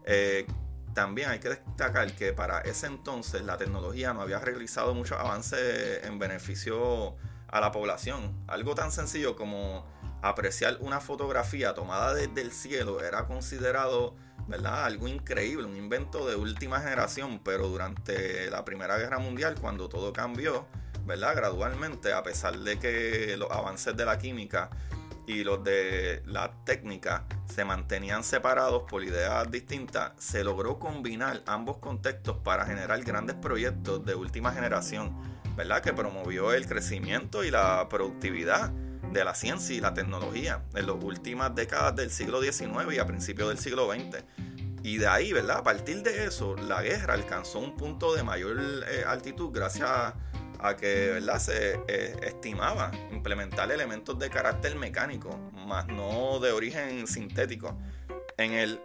Eh, 0.06 0.48
también 0.94 1.30
hay 1.30 1.40
que 1.40 1.50
destacar 1.50 2.10
que 2.16 2.32
para 2.32 2.62
ese 2.62 2.88
entonces 2.88 3.42
la 3.42 3.58
tecnología 3.58 4.14
no 4.14 4.22
había 4.22 4.40
realizado 4.40 4.94
muchos 4.94 5.20
avances 5.20 6.06
en 6.06 6.20
beneficio 6.20 7.18
a 7.50 7.60
la 7.60 7.74
población. 7.74 8.42
Algo 8.48 8.74
tan 8.74 8.94
sencillo 8.94 9.36
como 9.36 9.86
apreciar 10.22 10.78
una 10.80 11.02
fotografía 11.02 11.74
tomada 11.74 12.14
desde 12.14 12.40
el 12.40 12.54
cielo 12.54 13.04
era 13.04 13.26
considerado 13.26 14.16
¿verdad? 14.48 14.86
algo 14.86 15.10
increíble, 15.10 15.66
un 15.66 15.76
invento 15.76 16.26
de 16.26 16.38
última 16.38 16.80
generación, 16.80 17.42
pero 17.44 17.68
durante 17.68 18.50
la 18.50 18.64
Primera 18.64 18.98
Guerra 18.98 19.20
Mundial, 19.20 19.56
cuando 19.60 19.90
todo 19.90 20.14
cambió, 20.14 20.66
¿verdad? 21.06 21.36
gradualmente, 21.36 22.14
a 22.14 22.24
pesar 22.24 22.58
de 22.60 22.80
que 22.80 23.36
los 23.38 23.52
avances 23.52 23.96
de 23.96 24.06
la 24.06 24.18
química 24.18 24.70
y 25.26 25.44
los 25.44 25.64
de 25.64 26.22
la 26.26 26.52
técnica 26.66 27.26
se 27.46 27.64
mantenían 27.66 28.24
separados 28.24 28.84
por 28.90 29.04
ideas 29.04 29.50
distintas, 29.50 30.12
se 30.18 30.44
logró 30.44 30.80
combinar 30.80 31.42
ambos 31.46 31.78
contextos 31.78 32.38
para 32.44 32.66
generar 32.66 33.02
grandes 33.04 33.36
proyectos 33.36 34.06
de 34.06 34.16
última 34.16 34.52
generación, 34.52 35.14
¿verdad? 35.56 35.82
que 35.82 35.94
promovió 35.94 36.54
el 36.54 36.68
crecimiento 36.68 37.44
y 37.44 37.52
la 37.52 37.88
productividad 37.90 38.72
de 38.72 39.24
la 39.24 39.36
ciencia 39.36 39.76
y 39.76 39.80
la 39.80 39.94
tecnología 39.94 40.64
en 40.74 40.88
las 40.88 40.96
últimas 40.96 41.54
décadas 41.54 41.96
del 41.96 42.10
siglo 42.10 42.42
XIX 42.42 42.94
y 42.94 43.00
a 43.00 43.06
principios 43.06 43.50
del 43.50 43.60
siglo 43.60 43.92
XX. 43.92 44.24
Y 44.82 44.98
de 44.98 45.08
ahí, 45.08 45.32
¿verdad? 45.32 45.60
A 45.60 45.64
partir 45.64 46.04
de 46.04 46.26
eso, 46.26 46.58
la 46.58 46.82
guerra 46.82 47.14
alcanzó 47.14 47.60
un 47.60 47.78
punto 47.78 48.14
de 48.16 48.24
mayor 48.24 48.60
eh, 48.60 49.06
altitud 49.08 49.52
gracias 49.54 49.90
a, 49.90 50.16
que, 50.78 51.12
¿verdad? 51.12 51.40
Se 51.40 51.80
eh, 51.88 52.16
estimaba 52.24 52.92
implementar 53.12 53.72
elementos 53.72 54.18
de 54.18 54.30
carácter 54.30 54.76
mecánico, 54.76 55.38
más 55.52 55.88
no 55.88 56.40
de 56.40 56.52
origen 56.52 57.06
sintético, 57.06 57.78
en 58.38 58.54
el 58.54 58.82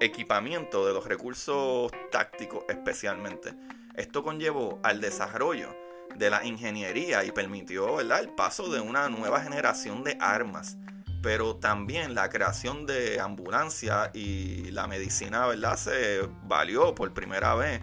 equipamiento 0.00 0.86
de 0.86 0.94
los 0.94 1.06
recursos 1.06 1.92
tácticos 2.10 2.64
especialmente. 2.68 3.54
Esto 3.94 4.22
conllevó 4.22 4.78
al 4.82 5.00
desarrollo 5.00 5.76
de 6.16 6.30
la 6.30 6.44
ingeniería 6.44 7.24
y 7.24 7.30
permitió 7.30 8.00
el 8.00 8.28
paso 8.30 8.70
de 8.70 8.80
una 8.80 9.08
nueva 9.08 9.40
generación 9.40 10.04
de 10.04 10.16
armas, 10.20 10.76
pero 11.22 11.56
también 11.56 12.14
la 12.14 12.28
creación 12.28 12.86
de 12.86 13.20
ambulancias 13.20 14.10
y 14.14 14.70
la 14.70 14.86
medicina 14.86 15.46
¿verdad? 15.46 15.76
se 15.76 16.28
valió 16.44 16.94
por 16.94 17.12
primera 17.12 17.54
vez 17.54 17.82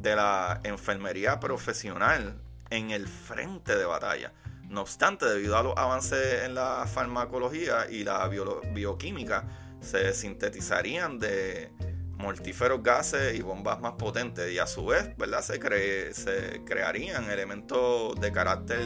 de 0.00 0.14
la 0.14 0.60
enfermería 0.64 1.40
profesional 1.40 2.38
en 2.74 2.90
el 2.90 3.08
frente 3.08 3.76
de 3.76 3.84
batalla. 3.84 4.32
No 4.68 4.82
obstante, 4.82 5.26
debido 5.26 5.56
a 5.56 5.62
los 5.62 5.76
avances 5.76 6.44
en 6.44 6.54
la 6.54 6.86
farmacología 6.86 7.88
y 7.90 8.04
la 8.04 8.28
bioquímica, 8.28 9.46
se 9.80 10.12
sintetizarían 10.12 11.18
de 11.18 11.70
mortíferos 12.16 12.82
gases 12.82 13.38
y 13.38 13.42
bombas 13.42 13.80
más 13.80 13.92
potentes 13.92 14.52
y 14.52 14.58
a 14.58 14.66
su 14.66 14.86
vez, 14.86 15.16
¿verdad? 15.16 15.42
Se, 15.42 16.14
se 16.14 16.64
crearían 16.64 17.30
elementos 17.30 18.18
de 18.20 18.32
carácter 18.32 18.80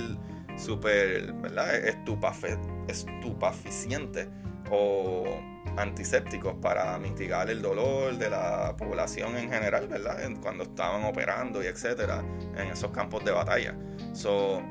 súper, 0.56 1.32
¿verdad? 1.34 1.74
Estupafe 1.74 2.58
estupaficiente 2.88 4.28
o 4.70 5.24
antisépticos 5.78 6.54
para 6.60 6.98
mitigar 6.98 7.50
el 7.50 7.62
dolor 7.62 8.16
de 8.18 8.30
la 8.30 8.74
población 8.76 9.36
en 9.36 9.50
general, 9.50 9.88
¿verdad? 9.88 10.18
Cuando 10.42 10.64
estaban 10.64 11.04
operando 11.04 11.62
y 11.62 11.66
etcétera 11.66 12.22
en 12.56 12.68
esos 12.68 12.90
campos 12.90 13.24
de 13.24 13.32
batalla. 13.32 13.76
So, 14.12 14.62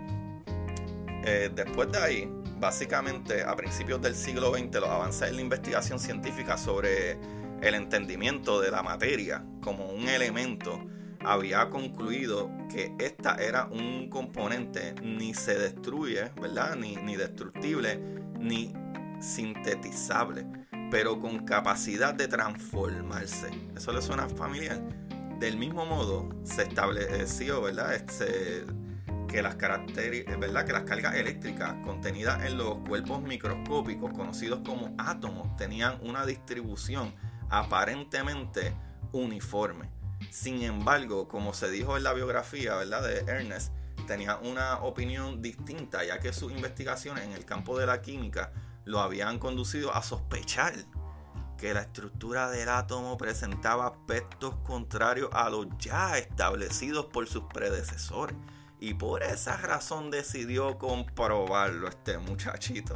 eh, 1.25 1.49
después 1.53 1.91
de 1.91 1.97
ahí, 1.97 2.31
básicamente 2.59 3.43
a 3.43 3.55
principios 3.55 4.01
del 4.01 4.15
siglo 4.15 4.53
XX, 4.53 4.75
los 4.75 4.89
avances 4.89 5.29
en 5.29 5.35
la 5.35 5.41
investigación 5.41 5.99
científica 5.99 6.57
sobre 6.57 7.17
el 7.61 7.75
entendimiento 7.75 8.61
de 8.61 8.71
la 8.71 8.83
materia 8.83 9.43
como 9.61 9.89
un 9.89 10.07
elemento 10.07 10.79
había 11.25 11.69
concluido 11.69 12.49
que 12.69 12.93
esta 12.99 13.35
era 13.35 13.65
un 13.65 14.09
componente 14.09 14.95
ni 15.01 15.33
se 15.33 15.57
destruye, 15.57 16.31
¿verdad? 16.39 16.75
Ni, 16.75 16.95
ni 16.95 17.15
destructible, 17.15 17.99
ni 18.39 18.73
sintetizable, 19.19 20.45
pero 20.89 21.19
con 21.19 21.45
capacidad 21.45 22.13
de 22.13 22.27
transformarse. 22.27 23.49
¿Eso 23.75 23.91
le 23.91 24.01
suena 24.01 24.27
familiar? 24.29 24.81
Del 25.39 25.57
mismo 25.57 25.85
modo, 25.85 26.29
se 26.43 26.63
estableció, 26.63 27.61
¿verdad? 27.61 27.93
Este, 27.93 28.65
que 29.27 29.41
las 29.41 29.55
cargas 29.55 31.15
eléctricas 31.15 31.75
contenidas 31.83 32.43
en 32.45 32.57
los 32.57 32.77
cuerpos 32.87 33.21
microscópicos 33.21 34.11
conocidos 34.13 34.61
como 34.65 34.95
átomos 34.97 35.55
tenían 35.57 35.99
una 36.01 36.25
distribución 36.25 37.13
aparentemente 37.49 38.73
uniforme. 39.11 39.89
Sin 40.31 40.61
embargo, 40.63 41.27
como 41.27 41.53
se 41.53 41.69
dijo 41.69 41.97
en 41.97 42.03
la 42.03 42.13
biografía 42.13 42.75
¿verdad? 42.75 43.03
de 43.03 43.19
Ernest, 43.31 43.73
tenía 44.07 44.37
una 44.37 44.79
opinión 44.79 45.41
distinta, 45.41 46.03
ya 46.03 46.19
que 46.19 46.33
sus 46.33 46.51
investigaciones 46.51 47.25
en 47.25 47.33
el 47.33 47.45
campo 47.45 47.77
de 47.77 47.85
la 47.85 48.01
química 48.01 48.51
lo 48.87 49.01
habían 49.01 49.37
conducido 49.37 49.93
a 49.93 50.01
sospechar 50.01 50.73
que 51.57 51.73
la 51.73 51.81
estructura 51.81 52.49
del 52.49 52.69
átomo 52.69 53.17
presentaba 53.17 53.87
aspectos 53.87 54.55
contrarios 54.63 55.29
a 55.33 55.49
los 55.49 55.67
ya 55.77 56.17
establecidos 56.17 57.07
por 57.07 57.27
sus 57.27 57.43
predecesores. 57.45 58.35
Y 58.79 58.93
por 58.93 59.23
esa 59.23 59.57
razón 59.57 60.11
decidió 60.11 60.77
comprobarlo 60.77 61.87
este 61.87 62.17
muchachito. 62.19 62.95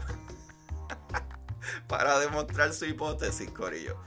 Para 1.87 2.19
demostrar 2.19 2.71
su 2.71 2.85
hipótesis, 2.85 3.49
Corillo. 3.49 3.97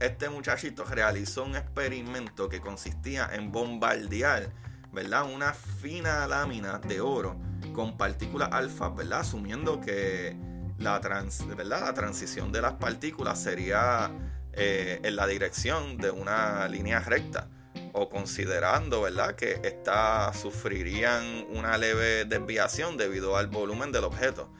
Este 0.00 0.28
muchachito 0.28 0.84
realizó 0.84 1.44
un 1.44 1.54
experimento 1.54 2.48
que 2.48 2.60
consistía 2.60 3.30
en 3.32 3.52
bombardear, 3.52 4.52
¿verdad? 4.92 5.32
Una 5.32 5.54
fina 5.54 6.26
lámina 6.26 6.78
de 6.80 7.00
oro 7.00 7.36
con 7.72 7.96
partículas 7.96 8.48
alfa, 8.50 8.88
¿verdad? 8.88 9.20
Asumiendo 9.20 9.80
que 9.80 10.36
la, 10.82 10.98
¿verdad? 10.98 11.80
la 11.80 11.94
transición 11.94 12.52
de 12.52 12.60
las 12.60 12.74
partículas 12.74 13.42
sería 13.42 14.10
eh, 14.52 15.00
en 15.02 15.16
la 15.16 15.26
dirección 15.26 15.96
de 15.96 16.10
una 16.10 16.68
línea 16.68 17.00
recta 17.00 17.48
o 17.92 18.08
considerando 18.08 19.02
¿verdad? 19.02 19.34
que 19.34 19.60
éstas 19.62 20.38
sufrirían 20.38 21.46
una 21.50 21.78
leve 21.78 22.24
desviación 22.24 22.96
debido 22.96 23.36
al 23.36 23.48
volumen 23.48 23.92
del 23.92 24.04
objeto. 24.04 24.50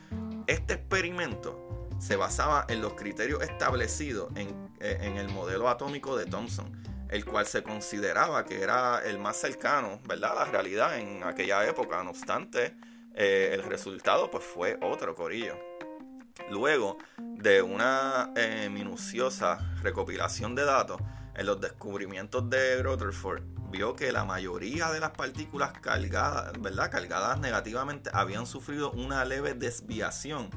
Este 0.47 0.75
experimento 0.75 1.89
se 1.99 2.17
basaba 2.17 2.67
en 2.69 2.83
los 2.83 2.95
criterios 2.95 3.43
establecidos 3.43 4.31
en, 4.37 4.49
eh, 4.81 5.15
el 5.17 5.29
modelo 5.29 5.69
atómico 5.69 6.17
de 6.17 6.27
Thomson, 6.27 6.83
el 7.09 7.25
cual 7.25 7.47
se 7.47 7.63
consideraba 7.63 8.45
que 8.45 8.61
era 8.61 9.03
el 9.05 9.19
más 9.19 9.37
cercano 9.37 10.01
¿verdad? 10.09 10.33
a 10.33 10.35
la 10.35 10.45
realidad 10.47 10.99
en 10.99 11.23
aquella 11.23 11.67
época. 11.67 12.03
No 12.03 12.11
obstante, 12.11 12.75
eh, 13.15 13.51
el 13.53 13.63
resultado 13.63 14.31
pues, 14.31 14.45
fue 14.45 14.79
otro 14.81 15.15
corillo. 15.15 15.57
Luego 16.51 16.99
de 17.19 17.63
una 17.63 18.33
eh, 18.37 18.69
minuciosa 18.71 19.59
recopilación 19.83 20.55
de 20.55 20.65
datos, 20.65 21.01
en 21.35 21.47
los 21.47 21.61
descubrimientos 21.61 22.49
de 22.51 22.83
Rutherford, 22.83 23.43
vio 23.71 23.97
que 23.97 24.13
la 24.13 24.25
mayoría 24.25 24.91
de 24.91 25.01
las 25.01 25.13
partículas 25.13 25.73
cargadas, 25.73 26.53
¿verdad? 26.61 26.91
cargadas 26.91 27.41
negativamente 27.41 28.11
habían 28.13 28.47
sufrido 28.47 28.93
una 28.93 29.25
leve 29.25 29.55
desviación 29.55 30.51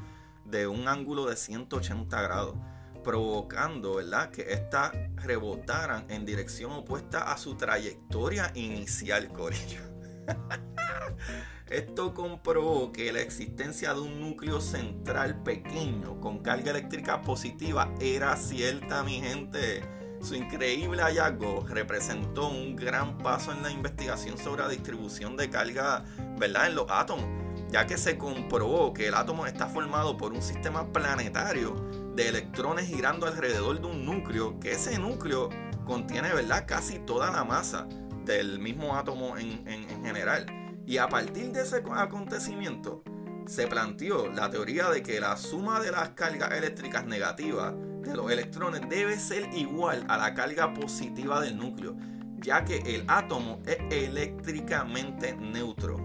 de 0.44 0.66
un 0.66 0.86
ángulo 0.86 1.26
de 1.26 1.36
180 1.36 2.20
grados, 2.20 2.56
provocando 3.02 3.94
¿verdad? 3.94 4.30
que 4.30 4.52
éstas 4.52 4.92
rebotaran 5.16 6.04
en 6.10 6.26
dirección 6.26 6.72
opuesta 6.72 7.32
a 7.32 7.38
su 7.38 7.56
trayectoria 7.56 8.52
inicial, 8.54 9.28
Corillo. 9.28 9.80
Esto 11.70 12.14
comprobó 12.14 12.92
que 12.92 13.12
la 13.12 13.20
existencia 13.20 13.92
de 13.92 14.00
un 14.00 14.20
núcleo 14.20 14.60
central 14.60 15.42
pequeño 15.42 16.20
con 16.20 16.38
carga 16.38 16.70
eléctrica 16.70 17.22
positiva 17.22 17.92
era 18.00 18.36
cierta, 18.36 19.02
mi 19.02 19.20
gente. 19.20 19.82
Su 20.22 20.36
increíble 20.36 21.02
hallazgo 21.02 21.66
representó 21.68 22.48
un 22.48 22.76
gran 22.76 23.18
paso 23.18 23.50
en 23.50 23.64
la 23.64 23.72
investigación 23.72 24.38
sobre 24.38 24.62
la 24.62 24.68
distribución 24.68 25.36
de 25.36 25.50
carga 25.50 26.04
¿verdad? 26.38 26.68
en 26.68 26.76
los 26.76 26.86
átomos, 26.88 27.26
ya 27.72 27.84
que 27.84 27.98
se 27.98 28.16
comprobó 28.16 28.92
que 28.92 29.08
el 29.08 29.14
átomo 29.14 29.44
está 29.44 29.66
formado 29.66 30.16
por 30.16 30.32
un 30.32 30.42
sistema 30.42 30.92
planetario 30.92 31.74
de 32.14 32.28
electrones 32.28 32.86
girando 32.86 33.26
alrededor 33.26 33.80
de 33.80 33.88
un 33.88 34.04
núcleo, 34.04 34.60
que 34.60 34.70
ese 34.70 35.00
núcleo 35.00 35.48
contiene 35.84 36.32
¿verdad? 36.32 36.64
casi 36.64 37.00
toda 37.00 37.32
la 37.32 37.42
masa 37.42 37.88
del 38.24 38.60
mismo 38.60 38.96
átomo 38.96 39.36
en, 39.36 39.66
en 39.66 40.04
general. 40.04 40.65
Y 40.86 40.98
a 40.98 41.08
partir 41.08 41.50
de 41.50 41.62
ese 41.62 41.82
acontecimiento, 41.92 43.02
se 43.46 43.66
planteó 43.66 44.28
la 44.32 44.50
teoría 44.50 44.88
de 44.90 45.02
que 45.02 45.20
la 45.20 45.36
suma 45.36 45.80
de 45.80 45.90
las 45.90 46.10
cargas 46.10 46.52
eléctricas 46.52 47.06
negativas 47.06 47.74
de 48.02 48.14
los 48.14 48.30
electrones 48.30 48.82
debe 48.88 49.18
ser 49.18 49.52
igual 49.52 50.04
a 50.08 50.16
la 50.16 50.34
carga 50.34 50.72
positiva 50.74 51.40
del 51.40 51.56
núcleo, 51.56 51.96
ya 52.38 52.64
que 52.64 52.78
el 52.78 53.04
átomo 53.08 53.60
es 53.66 53.78
eléctricamente 53.90 55.36
neutro. 55.36 55.96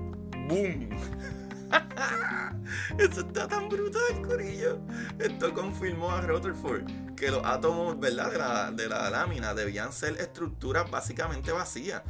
¡Boom! 0.48 0.90
Eso 2.98 3.22
está 3.22 3.48
tan 3.48 3.70
brutal, 3.70 4.22
Corillo. 4.26 4.80
Esto 5.20 5.54
confirmó 5.54 6.12
a 6.12 6.22
Rutherford 6.22 7.16
que 7.16 7.30
los 7.30 7.46
átomos 7.46 8.00
¿verdad? 8.00 8.32
De, 8.32 8.38
la, 8.38 8.72
de 8.72 8.90
la 8.90 9.10
lámina 9.10 9.54
debían 9.54 9.94
ser 9.94 10.20
estructuras 10.20 10.90
básicamente 10.90 11.52
vacías 11.52 12.02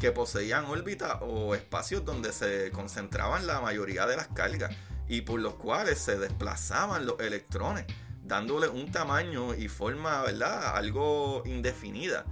que 0.00 0.10
poseían 0.10 0.64
órbitas 0.64 1.18
o 1.20 1.54
espacios 1.54 2.04
donde 2.04 2.32
se 2.32 2.72
concentraban 2.72 3.46
la 3.46 3.60
mayoría 3.60 4.06
de 4.06 4.16
las 4.16 4.28
cargas 4.28 4.74
y 5.06 5.20
por 5.20 5.38
los 5.38 5.54
cuales 5.54 5.98
se 5.98 6.18
desplazaban 6.18 7.06
los 7.06 7.20
electrones, 7.20 7.84
dándole 8.24 8.68
un 8.68 8.90
tamaño 8.90 9.54
y 9.54 9.68
forma, 9.68 10.22
¿verdad? 10.22 10.74
Algo 10.76 11.42
indefinida. 11.44 12.24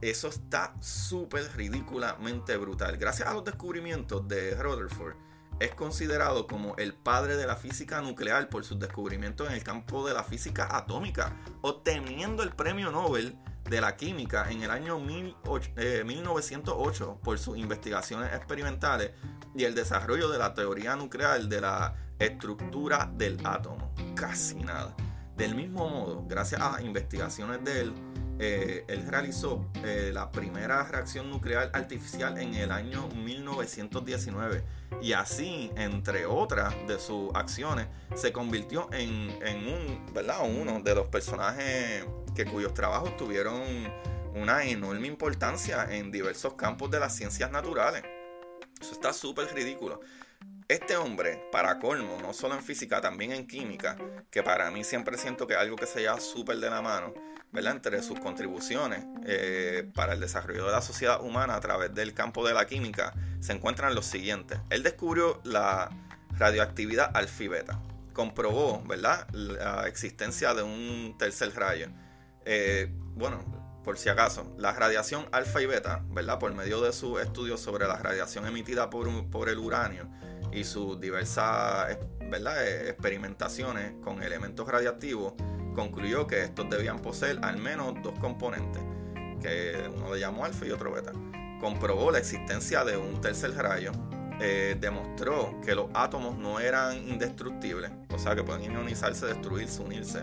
Eso 0.00 0.28
está 0.28 0.74
súper 0.80 1.44
ridículamente 1.56 2.56
brutal. 2.56 2.96
Gracias 2.96 3.28
a 3.28 3.34
los 3.34 3.44
descubrimientos 3.44 4.26
de 4.26 4.54
Rutherford, 4.54 5.14
es 5.60 5.74
considerado 5.74 6.46
como 6.46 6.74
el 6.76 6.94
padre 6.94 7.36
de 7.36 7.46
la 7.46 7.54
física 7.54 8.00
nuclear 8.00 8.48
por 8.48 8.64
sus 8.64 8.78
descubrimientos 8.78 9.48
en 9.48 9.54
el 9.54 9.62
campo 9.62 10.06
de 10.06 10.14
la 10.14 10.24
física 10.24 10.74
atómica, 10.74 11.36
obteniendo 11.60 12.42
el 12.42 12.50
premio 12.50 12.90
Nobel 12.90 13.38
de 13.68 13.80
la 13.80 13.96
química 13.96 14.50
en 14.50 14.62
el 14.62 14.70
año 14.70 14.98
1908 14.98 15.72
eh, 15.76 17.18
por 17.22 17.38
sus 17.38 17.56
investigaciones 17.56 18.34
experimentales 18.34 19.12
y 19.54 19.64
el 19.64 19.74
desarrollo 19.74 20.28
de 20.28 20.38
la 20.38 20.54
teoría 20.54 20.96
nuclear 20.96 21.42
de 21.42 21.60
la 21.60 21.94
estructura 22.18 23.10
del 23.14 23.38
átomo. 23.44 23.94
Casi 24.14 24.56
nada. 24.56 24.94
Del 25.36 25.54
mismo 25.54 25.88
modo, 25.88 26.24
gracias 26.26 26.60
a 26.60 26.82
investigaciones 26.82 27.64
de 27.64 27.80
él, 27.80 27.94
eh, 28.42 28.86
él 28.88 29.06
realizó 29.06 29.70
eh, 29.84 30.12
la 30.14 30.30
primera 30.30 30.82
reacción 30.84 31.28
nuclear 31.28 31.70
artificial 31.74 32.38
en 32.38 32.54
el 32.54 32.72
año 32.72 33.06
1919 33.08 34.64
y 35.02 35.12
así, 35.12 35.70
entre 35.76 36.24
otras 36.24 36.74
de 36.88 36.98
sus 36.98 37.34
acciones, 37.34 37.88
se 38.14 38.32
convirtió 38.32 38.88
en, 38.92 39.28
un, 39.68 40.06
¿verdad? 40.14 40.38
uno 40.42 40.80
de 40.80 40.94
los 40.94 41.08
personajes 41.08 42.06
que 42.34 42.46
cuyos 42.46 42.72
trabajos 42.72 43.14
tuvieron 43.18 43.60
una 44.34 44.64
enorme 44.64 45.06
importancia 45.06 45.86
en 45.90 46.10
diversos 46.10 46.54
campos 46.54 46.90
de 46.90 46.98
las 46.98 47.14
ciencias 47.14 47.50
naturales. 47.50 48.02
Eso 48.80 48.92
está 48.92 49.12
súper 49.12 49.52
ridículo. 49.52 50.00
Este 50.70 50.96
hombre, 50.96 51.48
para 51.50 51.80
colmo, 51.80 52.16
no 52.22 52.32
solo 52.32 52.54
en 52.54 52.62
física, 52.62 53.00
también 53.00 53.32
en 53.32 53.48
química, 53.48 53.96
que 54.30 54.44
para 54.44 54.70
mí 54.70 54.84
siempre 54.84 55.18
siento 55.18 55.48
que 55.48 55.54
es 55.54 55.58
algo 55.58 55.74
que 55.74 55.84
se 55.84 55.98
lleva 55.98 56.20
súper 56.20 56.58
de 56.58 56.70
la 56.70 56.80
mano, 56.80 57.12
¿verdad? 57.50 57.72
Entre 57.72 58.00
sus 58.04 58.20
contribuciones 58.20 59.04
eh, 59.26 59.90
para 59.96 60.12
el 60.12 60.20
desarrollo 60.20 60.66
de 60.66 60.70
la 60.70 60.80
sociedad 60.80 61.24
humana 61.24 61.56
a 61.56 61.60
través 61.60 61.92
del 61.92 62.14
campo 62.14 62.46
de 62.46 62.54
la 62.54 62.68
química, 62.68 63.12
se 63.40 63.52
encuentran 63.52 63.96
los 63.96 64.06
siguientes. 64.06 64.60
Él 64.70 64.84
descubrió 64.84 65.40
la 65.42 65.90
radioactividad 66.38 67.10
alfa 67.14 67.42
y 67.42 67.48
beta. 67.48 67.80
Comprobó, 68.12 68.80
¿verdad?, 68.84 69.26
la 69.32 69.88
existencia 69.88 70.54
de 70.54 70.62
un 70.62 71.16
tercer 71.18 71.52
rayo. 71.56 71.88
Eh, 72.44 72.92
bueno, 73.16 73.42
por 73.82 73.98
si 73.98 74.08
acaso, 74.08 74.54
la 74.56 74.72
radiación 74.72 75.26
alfa 75.32 75.60
y 75.60 75.66
beta, 75.66 76.04
¿verdad? 76.10 76.38
Por 76.38 76.54
medio 76.54 76.80
de 76.80 76.92
sus 76.92 77.20
estudios 77.20 77.58
sobre 77.58 77.88
la 77.88 77.96
radiación 77.96 78.46
emitida 78.46 78.88
por 78.88 79.48
el 79.48 79.58
uranio, 79.58 80.08
y 80.52 80.64
sus 80.64 81.00
diversas 81.00 81.98
¿verdad? 82.30 82.64
E, 82.66 82.90
experimentaciones 82.90 83.92
con 84.02 84.22
elementos 84.22 84.66
radiactivos, 84.66 85.34
concluyó 85.74 86.26
que 86.26 86.42
estos 86.42 86.70
debían 86.70 87.00
poseer 87.00 87.38
al 87.42 87.58
menos 87.58 87.94
dos 88.02 88.18
componentes, 88.18 88.82
que 89.42 89.90
uno 89.94 90.14
le 90.14 90.20
llamó 90.20 90.44
alfa 90.44 90.66
y 90.66 90.70
otro 90.70 90.92
beta. 90.92 91.12
Comprobó 91.60 92.10
la 92.10 92.18
existencia 92.18 92.84
de 92.84 92.96
un 92.96 93.20
tercer 93.20 93.54
rayo, 93.54 93.92
eh, 94.40 94.76
demostró 94.80 95.60
que 95.60 95.74
los 95.74 95.90
átomos 95.92 96.38
no 96.38 96.60
eran 96.60 96.96
indestructibles, 96.96 97.90
o 98.10 98.18
sea 98.18 98.34
que 98.34 98.42
pueden 98.42 98.62
ionizarse, 98.72 99.26
destruirse, 99.26 99.82
unirse. 99.82 100.20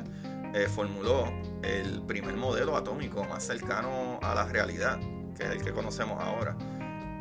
Eh, 0.54 0.68
formuló 0.68 1.26
el 1.62 2.02
primer 2.04 2.36
modelo 2.36 2.78
atómico 2.78 3.24
más 3.26 3.44
cercano 3.44 4.18
a 4.24 4.34
la 4.34 4.46
realidad, 4.46 4.98
que 5.36 5.44
es 5.44 5.50
el 5.52 5.62
que 5.62 5.72
conocemos 5.72 6.20
ahora 6.24 6.56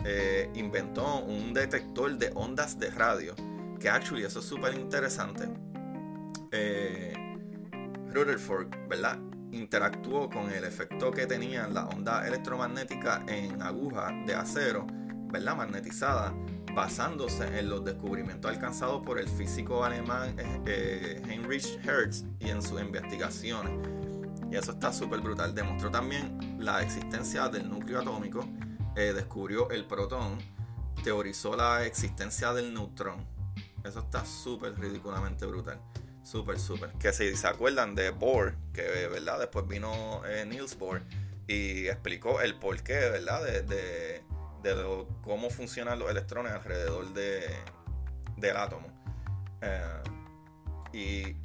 eh, 0.08 0.48
inventó 0.54 1.24
un 1.24 1.52
detector 1.52 2.16
de 2.16 2.30
ondas 2.34 2.78
de 2.78 2.90
radio. 2.90 3.34
Que 3.80 3.90
actually 3.90 4.24
eso 4.24 4.38
es 4.38 4.44
súper 4.46 4.74
interesante. 4.74 5.48
Eh, 6.52 7.12
Rutherford, 8.12 8.68
¿verdad? 8.88 9.18
Interactuó 9.50 10.30
con 10.30 10.50
el 10.52 10.64
efecto 10.64 11.10
que 11.10 11.26
tenían 11.26 11.74
las 11.74 11.92
ondas 11.92 12.26
electromagnéticas 12.26 13.22
en 13.28 13.60
agujas 13.60 14.12
de 14.26 14.34
acero, 14.34 14.86
¿verdad? 15.32 15.56
Magnetizada, 15.56 16.32
basándose 16.72 17.58
en 17.58 17.68
los 17.68 17.84
descubrimientos 17.84 18.50
alcanzados 18.50 19.02
por 19.04 19.18
el 19.18 19.28
físico 19.28 19.84
alemán 19.84 20.36
eh, 20.66 21.20
Heinrich 21.28 21.78
Hertz 21.84 22.24
y 22.38 22.50
en 22.50 22.62
sus 22.62 22.80
investigaciones. 22.80 23.72
Y 24.50 24.56
eso 24.56 24.72
está 24.72 24.92
súper 24.92 25.20
brutal. 25.20 25.54
Demostró 25.54 25.90
también 25.90 26.56
la 26.58 26.80
existencia 26.80 27.48
del 27.48 27.68
núcleo 27.68 28.00
atómico, 28.00 28.46
eh, 28.96 29.12
descubrió 29.12 29.70
el 29.70 29.84
protón, 29.84 30.38
teorizó 31.04 31.54
la 31.56 31.84
existencia 31.84 32.52
del 32.52 32.74
neutrón. 32.74 33.26
Eso 33.84 34.00
está 34.00 34.24
súper 34.24 34.78
ridículamente 34.78 35.46
brutal. 35.46 35.80
Súper, 36.22 36.58
súper. 36.58 36.90
Que 36.94 37.12
si 37.12 37.36
se 37.36 37.46
acuerdan 37.46 37.94
de 37.94 38.10
Bohr, 38.10 38.56
que 38.72 39.06
verdad 39.06 39.38
después 39.38 39.68
vino 39.68 40.22
eh, 40.26 40.44
Niels 40.44 40.76
Bohr 40.76 41.02
y 41.46 41.86
explicó 41.86 42.40
el 42.40 42.56
porqué, 42.56 42.94
¿verdad? 42.94 43.44
De, 43.44 44.24
cómo 45.22 45.48
funcionan 45.48 46.00
los 46.00 46.10
electrones 46.10 46.52
alrededor 46.52 47.12
de, 47.14 47.46
del 48.36 48.56
átomo. 48.56 48.88
Eh, 49.60 50.02
y 50.92 51.36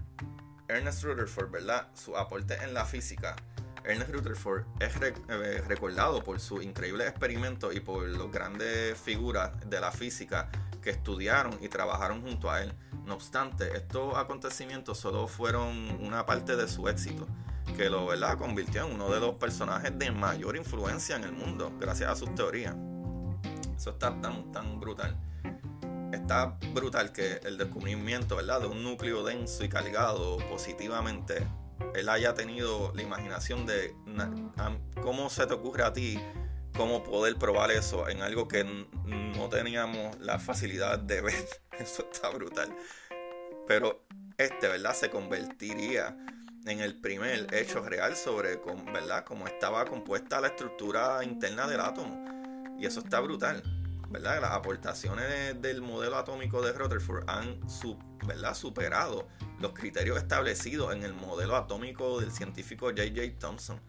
Ernest 0.67 1.03
Rutherford, 1.03 1.51
¿verdad? 1.51 1.87
Su 1.93 2.17
aporte 2.17 2.55
en 2.63 2.73
la 2.73 2.85
física. 2.85 3.35
Ernest 3.83 4.11
Rutherford 4.11 4.63
es 4.79 4.91
eh, 5.01 5.61
recordado 5.67 6.23
por 6.23 6.39
su 6.39 6.61
increíble 6.61 7.07
experimento 7.07 7.71
y 7.71 7.79
por 7.79 8.07
las 8.07 8.31
grandes 8.31 8.97
figuras 8.99 9.51
de 9.67 9.79
la 9.79 9.91
física 9.91 10.49
que 10.81 10.91
estudiaron 10.91 11.57
y 11.61 11.67
trabajaron 11.67 12.21
junto 12.21 12.49
a 12.49 12.61
él. 12.61 12.73
No 13.05 13.15
obstante, 13.15 13.75
estos 13.75 14.15
acontecimientos 14.17 14.97
solo 14.97 15.27
fueron 15.27 15.97
una 16.01 16.25
parte 16.25 16.55
de 16.55 16.67
su 16.67 16.87
éxito, 16.87 17.27
que 17.75 17.89
lo 17.89 18.07
¿verdad? 18.07 18.37
convirtió 18.37 18.85
en 18.85 18.93
uno 18.93 19.09
de 19.09 19.19
los 19.19 19.35
personajes 19.35 19.97
de 19.97 20.11
mayor 20.11 20.55
influencia 20.55 21.15
en 21.15 21.23
el 21.23 21.31
mundo, 21.31 21.71
gracias 21.79 22.11
a 22.11 22.15
sus 22.15 22.33
teorías. 22.35 22.75
Eso 23.75 23.91
está 23.91 24.19
tan, 24.21 24.51
tan 24.51 24.79
brutal 24.79 25.17
está 26.13 26.57
brutal 26.73 27.11
que 27.11 27.39
el 27.43 27.57
descubrimiento 27.57 28.35
¿verdad? 28.35 28.61
de 28.61 28.67
un 28.67 28.83
núcleo 28.83 29.23
denso 29.23 29.63
y 29.63 29.69
cargado 29.69 30.37
positivamente, 30.49 31.47
él 31.95 32.09
haya 32.09 32.33
tenido 32.33 32.91
la 32.95 33.01
imaginación 33.01 33.65
de 33.65 33.95
cómo 35.01 35.29
se 35.29 35.45
te 35.47 35.53
ocurre 35.53 35.83
a 35.83 35.93
ti 35.93 36.19
cómo 36.75 37.03
poder 37.03 37.35
probar 37.35 37.71
eso 37.71 38.07
en 38.09 38.21
algo 38.21 38.47
que 38.47 38.63
no 38.63 39.49
teníamos 39.49 40.19
la 40.19 40.39
facilidad 40.39 40.99
de 40.99 41.21
ver. 41.21 41.47
Eso 41.79 42.07
está 42.11 42.29
brutal. 42.29 42.75
Pero 43.67 44.05
este, 44.37 44.67
¿verdad? 44.67 44.93
Se 44.93 45.09
convertiría 45.09 46.15
en 46.65 46.79
el 46.79 46.99
primer 46.99 47.53
hecho 47.53 47.81
real 47.81 48.15
sobre 48.15 48.59
¿verdad? 48.93 49.23
cómo 49.25 49.47
estaba 49.47 49.85
compuesta 49.85 50.41
la 50.41 50.47
estructura 50.47 51.23
interna 51.23 51.67
del 51.67 51.79
átomo. 51.79 52.25
Y 52.79 52.85
eso 52.85 52.99
está 53.01 53.19
brutal. 53.19 53.63
Las 54.19 54.43
aportaciones 54.43 55.61
del 55.61 55.81
modelo 55.81 56.17
atómico 56.17 56.61
de 56.61 56.73
Rutherford 56.73 57.29
han 57.29 57.59
superado 58.53 59.27
los 59.59 59.71
criterios 59.73 60.17
establecidos 60.17 60.93
en 60.93 61.03
el 61.03 61.13
modelo 61.13 61.55
atómico 61.55 62.19
del 62.19 62.31
científico 62.31 62.87
J.J. 62.87 63.39
Thomson, 63.39 63.79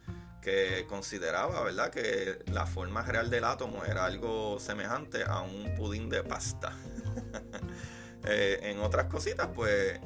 que 0.40 0.87
consideraba 0.88 1.90
que 1.90 2.44
la 2.46 2.66
forma 2.66 3.02
real 3.02 3.30
del 3.30 3.44
átomo 3.44 3.85
era 3.85 4.04
algo 4.04 4.58
semejante 4.61 5.24
a 5.24 5.40
un 5.40 5.74
pudín 5.74 6.08
de 6.08 6.22
pasta. 6.22 6.72
Eh, 8.24 8.70
en 8.70 8.78
otras 8.78 9.06
cositas, 9.06 9.48
pues 9.52 9.98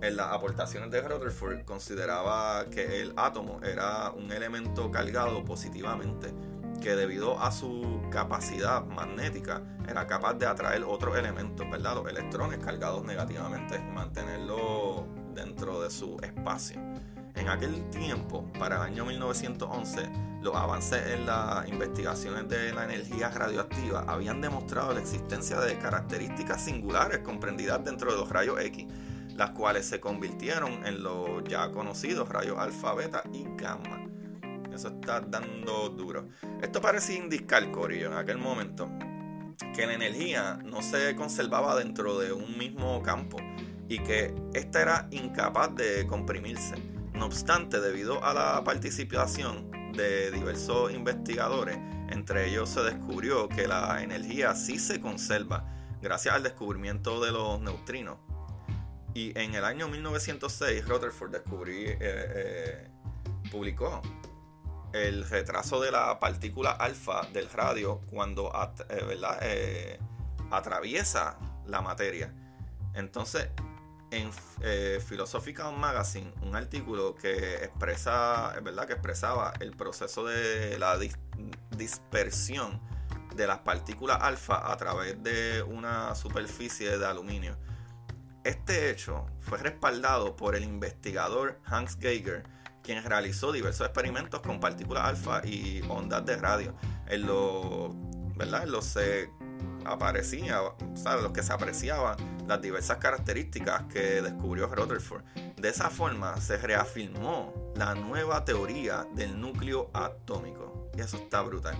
en 0.00 0.16
las 0.16 0.32
aportaciones 0.32 0.90
de 0.90 1.02
Rutherford 1.02 1.66
consideraba 1.66 2.64
que 2.70 3.02
el 3.02 3.12
átomo 3.14 3.60
era 3.62 4.10
un 4.12 4.32
elemento 4.32 4.90
cargado 4.90 5.44
positivamente 5.44 6.32
que 6.80 6.94
debido 6.94 7.40
a 7.40 7.50
su 7.50 8.02
capacidad 8.10 8.84
magnética 8.84 9.62
era 9.88 10.06
capaz 10.06 10.34
de 10.34 10.46
atraer 10.46 10.84
otros 10.84 11.16
elementos, 11.16 11.68
¿verdad? 11.70 11.94
Los 11.94 12.08
electrones 12.08 12.58
cargados 12.58 13.04
negativamente 13.04 13.78
mantenerlos 13.78 15.04
dentro 15.34 15.80
de 15.80 15.90
su 15.90 16.18
espacio. 16.22 16.80
En 17.34 17.48
aquel 17.48 17.88
tiempo, 17.90 18.50
para 18.58 18.76
el 18.76 18.82
año 18.82 19.04
1911, 19.04 20.10
los 20.42 20.54
avances 20.54 21.06
en 21.14 21.26
las 21.26 21.68
investigaciones 21.68 22.48
de 22.48 22.72
la 22.72 22.84
energía 22.84 23.30
radioactiva 23.30 24.04
habían 24.08 24.40
demostrado 24.40 24.92
la 24.92 25.00
existencia 25.00 25.60
de 25.60 25.78
características 25.78 26.64
singulares 26.64 27.20
comprendidas 27.20 27.84
dentro 27.84 28.10
de 28.10 28.18
los 28.18 28.28
rayos 28.28 28.60
X, 28.60 28.86
las 29.36 29.50
cuales 29.50 29.86
se 29.86 30.00
convirtieron 30.00 30.84
en 30.86 31.02
los 31.02 31.44
ya 31.44 31.70
conocidos 31.70 32.28
rayos 32.28 32.58
alfa, 32.58 32.94
beta 32.94 33.22
y 33.32 33.44
gamma. 33.56 34.07
Eso 34.78 34.90
está 34.90 35.20
dando 35.20 35.88
duro. 35.88 36.28
Esto 36.62 36.80
parece 36.80 37.14
indicar, 37.14 37.68
Corillo, 37.72 38.12
en 38.12 38.16
aquel 38.16 38.38
momento, 38.38 38.88
que 39.74 39.84
la 39.88 39.94
energía 39.94 40.60
no 40.64 40.82
se 40.82 41.16
conservaba 41.16 41.74
dentro 41.74 42.16
de 42.20 42.32
un 42.32 42.56
mismo 42.56 43.02
campo 43.02 43.38
y 43.88 43.98
que 43.98 44.32
esta 44.54 44.80
era 44.80 45.08
incapaz 45.10 45.74
de 45.74 46.06
comprimirse. 46.06 46.76
No 47.12 47.26
obstante, 47.26 47.80
debido 47.80 48.22
a 48.22 48.32
la 48.32 48.62
participación 48.62 49.68
de 49.94 50.30
diversos 50.30 50.92
investigadores, 50.92 51.76
entre 52.10 52.48
ellos 52.48 52.68
se 52.68 52.82
descubrió 52.82 53.48
que 53.48 53.66
la 53.66 54.00
energía 54.00 54.54
sí 54.54 54.78
se 54.78 55.00
conserva 55.00 55.64
gracias 56.00 56.36
al 56.36 56.44
descubrimiento 56.44 57.20
de 57.20 57.32
los 57.32 57.60
neutrinos. 57.60 58.18
Y 59.12 59.36
en 59.36 59.56
el 59.56 59.64
año 59.64 59.88
1906 59.88 60.86
Rutherford 60.86 61.32
descubrí, 61.32 61.86
eh, 61.86 61.98
eh, 62.00 62.90
publicó 63.50 64.02
el 64.92 65.28
retraso 65.28 65.80
de 65.80 65.90
la 65.90 66.18
partícula 66.18 66.70
alfa 66.70 67.22
del 67.32 67.50
radio 67.50 68.00
cuando 68.10 68.52
eh, 68.88 69.20
eh, 69.42 69.98
atraviesa 70.50 71.38
la 71.66 71.80
materia. 71.80 72.32
Entonces, 72.94 73.48
en 74.10 74.30
eh, 74.62 75.02
Philosophical 75.06 75.76
Magazine, 75.76 76.32
un 76.42 76.56
artículo 76.56 77.14
que 77.14 77.56
expresa, 77.56 78.54
¿verdad? 78.62 78.86
que 78.86 78.94
expresaba 78.94 79.52
el 79.60 79.72
proceso 79.72 80.24
de 80.24 80.78
la 80.78 80.98
dispersión 81.76 82.80
de 83.36 83.46
las 83.46 83.58
partículas 83.58 84.18
alfa 84.20 84.72
a 84.72 84.76
través 84.76 85.22
de 85.22 85.62
una 85.62 86.14
superficie 86.14 86.98
de 86.98 87.06
aluminio. 87.06 87.56
Este 88.44 88.90
hecho 88.90 89.26
fue 89.40 89.58
respaldado 89.58 90.34
por 90.34 90.56
el 90.56 90.64
investigador 90.64 91.60
Hans 91.64 91.98
Geiger, 92.00 92.44
quien 92.88 93.04
realizó 93.04 93.52
diversos 93.52 93.86
experimentos 93.86 94.40
con 94.40 94.60
partículas 94.60 95.04
alfa 95.04 95.46
y 95.46 95.82
ondas 95.90 96.24
de 96.24 96.38
radio. 96.38 96.74
En 97.06 97.26
los, 97.26 97.90
¿verdad? 98.34 98.62
En 98.62 98.72
los 98.72 98.86
se 98.86 99.30
aparecía, 99.84 100.62
o 100.62 100.74
sea, 100.94 101.16
los 101.16 101.32
que 101.32 101.42
se 101.42 101.52
apreciaban 101.52 102.16
las 102.48 102.62
diversas 102.62 102.96
características 102.96 103.82
que 103.92 104.22
descubrió 104.22 104.68
Rutherford. 104.68 105.22
De 105.56 105.68
esa 105.68 105.90
forma 105.90 106.40
se 106.40 106.56
reafirmó 106.56 107.52
la 107.76 107.94
nueva 107.94 108.46
teoría 108.46 109.06
del 109.12 109.38
núcleo 109.38 109.90
atómico. 109.92 110.88
Y 110.96 111.02
eso 111.02 111.18
está 111.18 111.42
brutal. 111.42 111.76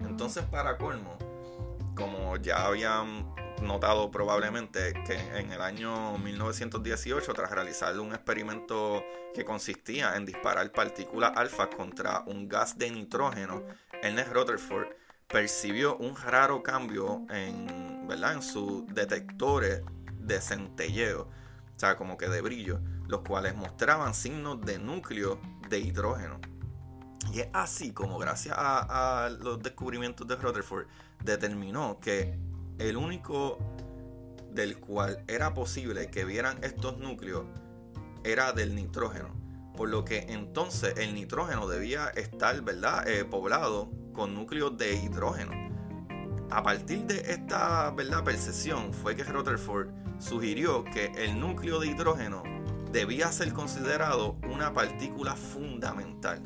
Entonces, 0.00 0.42
para 0.44 0.78
colmo, 0.78 1.18
como 1.94 2.38
ya 2.38 2.64
habían 2.64 3.26
notado 3.62 4.10
probablemente 4.10 4.92
que 5.06 5.14
en 5.38 5.52
el 5.52 5.60
año 5.60 6.18
1918, 6.18 7.32
tras 7.34 7.50
realizar 7.50 7.98
un 7.98 8.12
experimento 8.14 9.04
que 9.34 9.44
consistía 9.44 10.16
en 10.16 10.24
disparar 10.24 10.70
partículas 10.72 11.32
alfa 11.36 11.68
contra 11.70 12.22
un 12.26 12.48
gas 12.48 12.78
de 12.78 12.90
nitrógeno, 12.90 13.62
Ernest 14.02 14.32
Rutherford 14.32 14.88
percibió 15.26 15.96
un 15.96 16.16
raro 16.16 16.62
cambio 16.62 17.26
en, 17.30 18.06
¿verdad? 18.06 18.34
en 18.34 18.42
sus 18.42 18.86
detectores 18.86 19.82
de 20.20 20.40
centelleo, 20.40 21.22
o 21.22 21.78
sea, 21.78 21.96
como 21.96 22.16
que 22.16 22.28
de 22.28 22.40
brillo, 22.40 22.80
los 23.08 23.20
cuales 23.22 23.54
mostraban 23.54 24.14
signos 24.14 24.60
de 24.62 24.78
núcleo 24.78 25.40
de 25.68 25.80
hidrógeno. 25.80 26.40
Y 27.32 27.40
es 27.40 27.48
así 27.52 27.92
como 27.92 28.18
gracias 28.18 28.56
a, 28.56 29.24
a 29.24 29.30
los 29.30 29.62
descubrimientos 29.62 30.26
de 30.26 30.36
Rutherford 30.36 30.86
determinó 31.22 31.98
que 32.00 32.38
el 32.78 32.96
único 32.96 33.58
del 34.52 34.78
cual 34.78 35.22
era 35.28 35.54
posible 35.54 36.10
que 36.10 36.24
vieran 36.24 36.58
estos 36.62 36.98
núcleos 36.98 37.44
era 38.24 38.52
del 38.52 38.74
nitrógeno. 38.74 39.28
Por 39.76 39.90
lo 39.90 40.04
que 40.04 40.26
entonces 40.28 40.94
el 40.96 41.14
nitrógeno 41.14 41.68
debía 41.68 42.08
estar, 42.08 42.60
¿verdad?, 42.62 43.06
eh, 43.06 43.24
poblado 43.24 43.90
con 44.12 44.34
núcleos 44.34 44.76
de 44.78 44.94
hidrógeno. 44.94 45.52
A 46.50 46.62
partir 46.62 47.04
de 47.04 47.32
esta, 47.32 47.90
¿verdad?, 47.90 48.24
percepción 48.24 48.94
fue 48.94 49.14
que 49.14 49.24
Rutherford 49.24 49.90
sugirió 50.18 50.84
que 50.84 51.12
el 51.16 51.38
núcleo 51.38 51.78
de 51.78 51.88
hidrógeno 51.88 52.42
debía 52.90 53.30
ser 53.30 53.52
considerado 53.52 54.36
una 54.50 54.72
partícula 54.72 55.36
fundamental. 55.36 56.42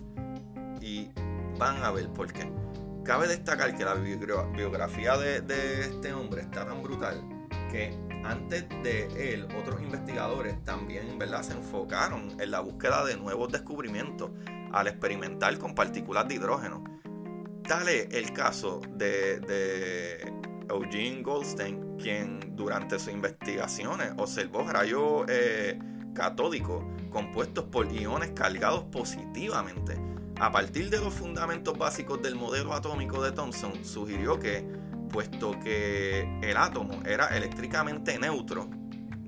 Y 0.81 1.11
van 1.59 1.83
a 1.85 1.93
ver 1.93 2.09
por 2.13 2.33
qué. 2.33 2.60
Cabe 3.05 3.29
destacar 3.29 3.77
que 3.77 3.85
la 3.85 3.95
biografía 3.95 5.17
de, 5.17 5.81
este 5.81 6.13
hombre 6.13 6.43
está 6.43 6.67
tan 6.67 6.83
brutal 6.83 7.23
que 7.71 7.97
antes 8.25 8.69
de 8.83 9.33
él, 9.33 9.49
otros 9.59 9.81
investigadores 9.81 10.63
también 10.65 11.19
¿verdad? 11.19 11.43
se 11.43 11.53
enfocaron 11.53 12.41
en 12.41 12.51
la 12.51 12.61
búsqueda 12.61 13.05
de 13.05 13.17
nuevos 13.17 13.51
descubrimientos 13.51 14.31
al 14.73 14.89
experimentar 14.89 15.57
con 15.59 15.75
partículas 15.75 16.29
de 16.29 16.35
hidrógeno. 16.35 16.85
Tal 17.67 17.89
es 17.89 18.09
el 18.13 18.33
caso 18.33 18.81
de, 18.91 20.33
Eugene 20.69 21.23
Goldstein, 21.23 21.97
quien 21.97 22.55
durante 22.55 22.99
sus 22.99 23.13
investigaciones 23.13 24.13
observó 24.19 24.69
rayos 24.71 25.25
eh, 25.29 25.79
catódicos 26.15 26.85
compuestos 27.11 27.65
por 27.65 27.91
iones 27.93 28.31
cargados 28.33 28.85
positivamente. 28.85 29.97
A 30.41 30.51
partir 30.51 30.89
de 30.89 30.99
los 30.99 31.13
fundamentos 31.13 31.77
básicos 31.77 32.23
del 32.23 32.35
modelo 32.35 32.73
atómico 32.73 33.23
de 33.23 33.31
Thomson, 33.31 33.85
sugirió 33.85 34.41
que, 34.41 34.67
puesto 35.11 35.61
que 35.61 36.23
el 36.41 36.57
átomo 36.57 37.03
era 37.05 37.37
eléctricamente 37.37 38.19
neutro, 38.19 38.71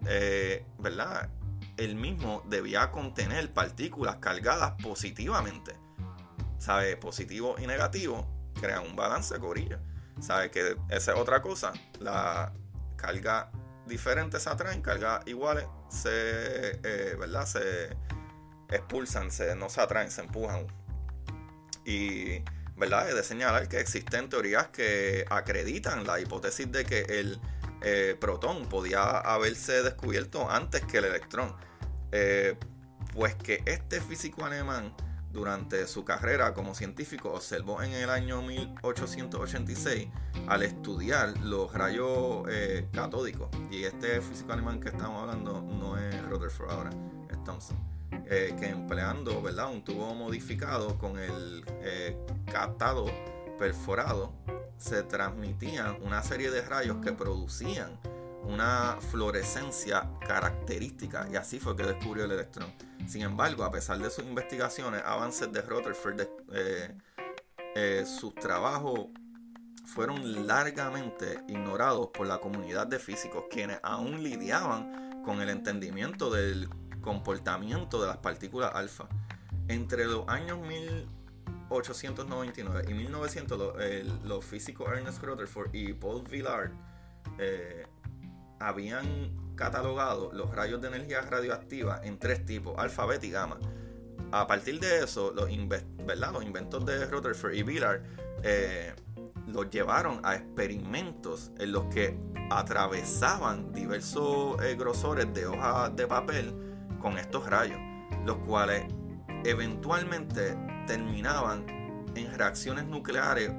eh, 0.06 0.64
¿verdad? 0.78 1.28
El 1.76 1.96
mismo 1.96 2.42
debía 2.48 2.90
contener 2.90 3.52
partículas 3.52 4.16
cargadas 4.16 4.72
positivamente. 4.82 5.74
¿Sabe? 6.56 6.96
Positivo 6.96 7.56
y 7.58 7.66
negativo 7.66 8.26
crean 8.58 8.86
un 8.86 8.96
balance, 8.96 9.38
corillo. 9.38 9.80
¿Sabe? 10.18 10.50
Que 10.50 10.76
esa 10.88 11.12
es 11.12 11.18
otra 11.18 11.42
cosa. 11.42 11.74
La 12.00 12.54
carga 12.96 13.50
diferente 13.86 14.40
se 14.40 14.48
atraen, 14.48 14.80
cargas 14.80 15.26
iguales 15.26 15.66
se, 15.90 16.80
eh, 16.82 17.16
¿verdad? 17.18 17.44
Se 17.44 17.96
expulsan, 18.70 19.30
se, 19.30 19.54
no 19.56 19.68
se 19.68 19.82
atraen, 19.82 20.10
se 20.10 20.22
empujan. 20.22 20.66
Y, 21.84 22.42
¿verdad? 22.76 23.08
Es 23.08 23.14
de 23.14 23.22
señalar 23.22 23.68
que 23.68 23.80
existen 23.80 24.28
teorías 24.28 24.68
que 24.68 25.24
acreditan 25.30 26.06
la 26.06 26.20
hipótesis 26.20 26.70
de 26.70 26.84
que 26.84 27.00
el 27.00 27.40
eh, 27.82 28.16
protón 28.20 28.68
podía 28.68 29.18
haberse 29.18 29.82
descubierto 29.82 30.50
antes 30.50 30.82
que 30.82 30.98
el 30.98 31.06
electrón. 31.06 31.54
Eh, 32.12 32.56
pues 33.14 33.34
que 33.34 33.62
este 33.66 34.00
físico 34.00 34.44
alemán 34.44 34.94
durante 35.32 35.86
su 35.86 36.04
carrera 36.04 36.52
como 36.52 36.74
científico 36.74 37.32
observó 37.32 37.82
en 37.82 37.92
el 37.92 38.10
año 38.10 38.42
1886 38.42 40.08
al 40.46 40.62
estudiar 40.62 41.38
los 41.38 41.72
rayos 41.72 42.44
eh, 42.50 42.86
catódicos. 42.92 43.48
Y 43.70 43.84
este 43.84 44.20
físico 44.20 44.52
alemán 44.52 44.80
que 44.80 44.88
estamos 44.90 45.22
hablando 45.22 45.62
no 45.62 45.96
es 45.98 46.22
Rutherford 46.28 46.70
ahora, 46.70 46.90
es 47.30 47.42
Thomson. 47.44 48.01
Eh, 48.26 48.54
que 48.58 48.66
empleando 48.66 49.42
¿verdad? 49.42 49.70
un 49.70 49.84
tubo 49.84 50.14
modificado 50.14 50.98
con 50.98 51.18
el 51.18 51.64
eh, 51.82 52.16
catado 52.50 53.06
perforado 53.58 54.32
se 54.76 55.02
transmitían 55.02 55.96
una 56.02 56.22
serie 56.22 56.50
de 56.50 56.62
rayos 56.62 56.98
que 57.02 57.12
producían 57.12 57.98
una 58.44 58.98
fluorescencia 59.00 60.10
característica 60.26 61.28
y 61.30 61.36
así 61.36 61.60
fue 61.60 61.76
que 61.76 61.84
descubrió 61.84 62.24
el 62.24 62.32
electrón. 62.32 62.72
Sin 63.06 63.22
embargo, 63.22 63.64
a 63.64 63.70
pesar 63.70 63.98
de 63.98 64.10
sus 64.10 64.24
investigaciones, 64.24 65.02
avances 65.04 65.52
de 65.52 65.62
Rutherford, 65.62 66.20
eh, 66.52 66.96
eh, 67.74 68.04
sus 68.06 68.34
trabajos 68.34 69.06
fueron 69.84 70.46
largamente 70.46 71.40
ignorados 71.48 72.08
por 72.08 72.26
la 72.26 72.38
comunidad 72.38 72.86
de 72.86 72.98
físicos, 72.98 73.44
quienes 73.50 73.78
aún 73.82 74.22
lidiaban 74.22 75.22
con 75.24 75.40
el 75.40 75.48
entendimiento 75.48 76.30
del 76.30 76.68
comportamiento 77.02 78.00
de 78.00 78.08
las 78.08 78.16
partículas 78.16 78.74
alfa. 78.74 79.06
Entre 79.68 80.06
los 80.06 80.26
años 80.28 80.58
1899 80.60 82.84
y 82.88 82.94
1900, 82.94 83.74
los, 84.24 84.44
físicos 84.44 84.90
Ernest 84.90 85.22
Rutherford 85.22 85.72
y 85.74 85.92
Paul 85.92 86.22
Villard 86.22 86.72
eh, 87.38 87.86
habían 88.58 89.54
catalogado 89.54 90.32
los 90.32 90.50
rayos 90.54 90.80
de 90.80 90.88
energía 90.88 91.20
radioactiva 91.22 92.00
en 92.02 92.18
tres 92.18 92.44
tipos, 92.46 92.78
alfa, 92.78 93.06
beta 93.06 93.26
y 93.26 93.30
gamma. 93.30 93.58
A 94.30 94.46
partir 94.46 94.80
de 94.80 95.04
eso, 95.04 95.32
los, 95.32 95.48
¿verdad? 96.06 96.40
inventos 96.40 96.86
de 96.86 97.04
Rutherford 97.06 97.52
y 97.52 97.62
Villard 97.62 98.02
eh, 98.42 98.94
los 99.46 99.68
llevaron 99.70 100.20
a 100.24 100.36
experimentos 100.36 101.50
en 101.58 101.72
los 101.72 101.84
que 101.86 102.18
atravesaban 102.50 103.72
diversos 103.72 104.62
eh, 104.62 104.74
grosores 104.74 105.32
de 105.34 105.46
hojas 105.46 105.94
de 105.96 106.06
papel 106.06 106.71
con 107.02 107.18
estos 107.18 107.48
rayos, 107.50 107.78
los 108.24 108.38
cuales 108.38 108.84
eventualmente 109.44 110.56
terminaban 110.86 111.66
en 112.14 112.32
reacciones 112.32 112.86
nucleares 112.86 113.50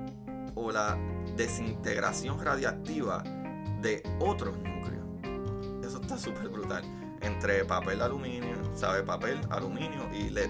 o 0.56 0.72
la 0.72 0.98
desintegración 1.36 2.44
radiactiva 2.44 3.24
de 3.82 4.02
otros 4.20 4.58
núcleos. 4.58 5.06
Eso 5.86 6.02
está 6.02 6.18
súper 6.18 6.50
brutal. 6.50 6.84
Entre 7.22 7.64
papel 7.66 8.02
aluminio, 8.02 8.56
¿sabe? 8.76 9.04
Papel, 9.04 9.40
aluminio 9.50 10.10
y 10.14 10.30
LED. 10.30 10.50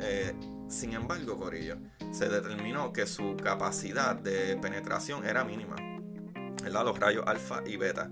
Eh, 0.00 0.34
sin 0.68 0.92
embargo, 0.92 1.36
Corillo, 1.36 1.76
se 2.10 2.28
determinó 2.28 2.92
que 2.92 3.06
su 3.06 3.36
capacidad 3.36 4.16
de 4.16 4.56
penetración 4.56 5.24
era 5.24 5.44
mínima. 5.44 5.76
¿verdad? 6.62 6.84
Los 6.84 6.98
rayos 6.98 7.24
alfa 7.26 7.62
y 7.66 7.76
beta. 7.76 8.10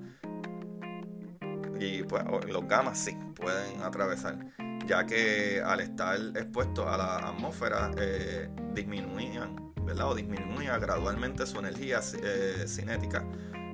Y 1.82 2.04
pues 2.04 2.22
los 2.46 2.68
gamas 2.68 2.96
sí 2.96 3.16
pueden 3.34 3.82
atravesar, 3.82 4.38
ya 4.86 5.04
que 5.04 5.60
al 5.64 5.80
estar 5.80 6.16
expuestos 6.36 6.86
a 6.86 6.96
la 6.96 7.16
atmósfera 7.30 7.90
eh, 7.96 8.48
disminuían, 8.72 9.72
¿verdad? 9.84 10.10
O 10.10 10.14
disminuía 10.14 10.78
gradualmente 10.78 11.44
su 11.44 11.58
energía 11.58 12.00
eh, 12.22 12.66
cinética 12.68 13.26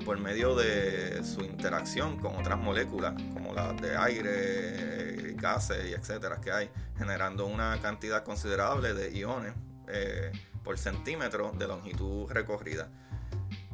por 0.07 0.19
medio 0.19 0.55
de 0.55 1.23
su 1.23 1.43
interacción 1.43 2.19
con 2.19 2.35
otras 2.37 2.59
moléculas, 2.59 3.13
como 3.35 3.53
las 3.53 3.79
de 3.79 3.95
aire, 3.95 5.35
gases 5.35 5.91
y 5.91 5.93
etcétera 5.93 6.41
que 6.41 6.51
hay, 6.51 6.71
generando 6.97 7.45
una 7.45 7.79
cantidad 7.83 8.25
considerable 8.25 8.95
de 8.95 9.17
iones 9.19 9.53
eh, 9.87 10.33
por 10.65 10.79
centímetro 10.79 11.53
de 11.59 11.69
longitud 11.69 12.31
recorrida. 12.31 12.89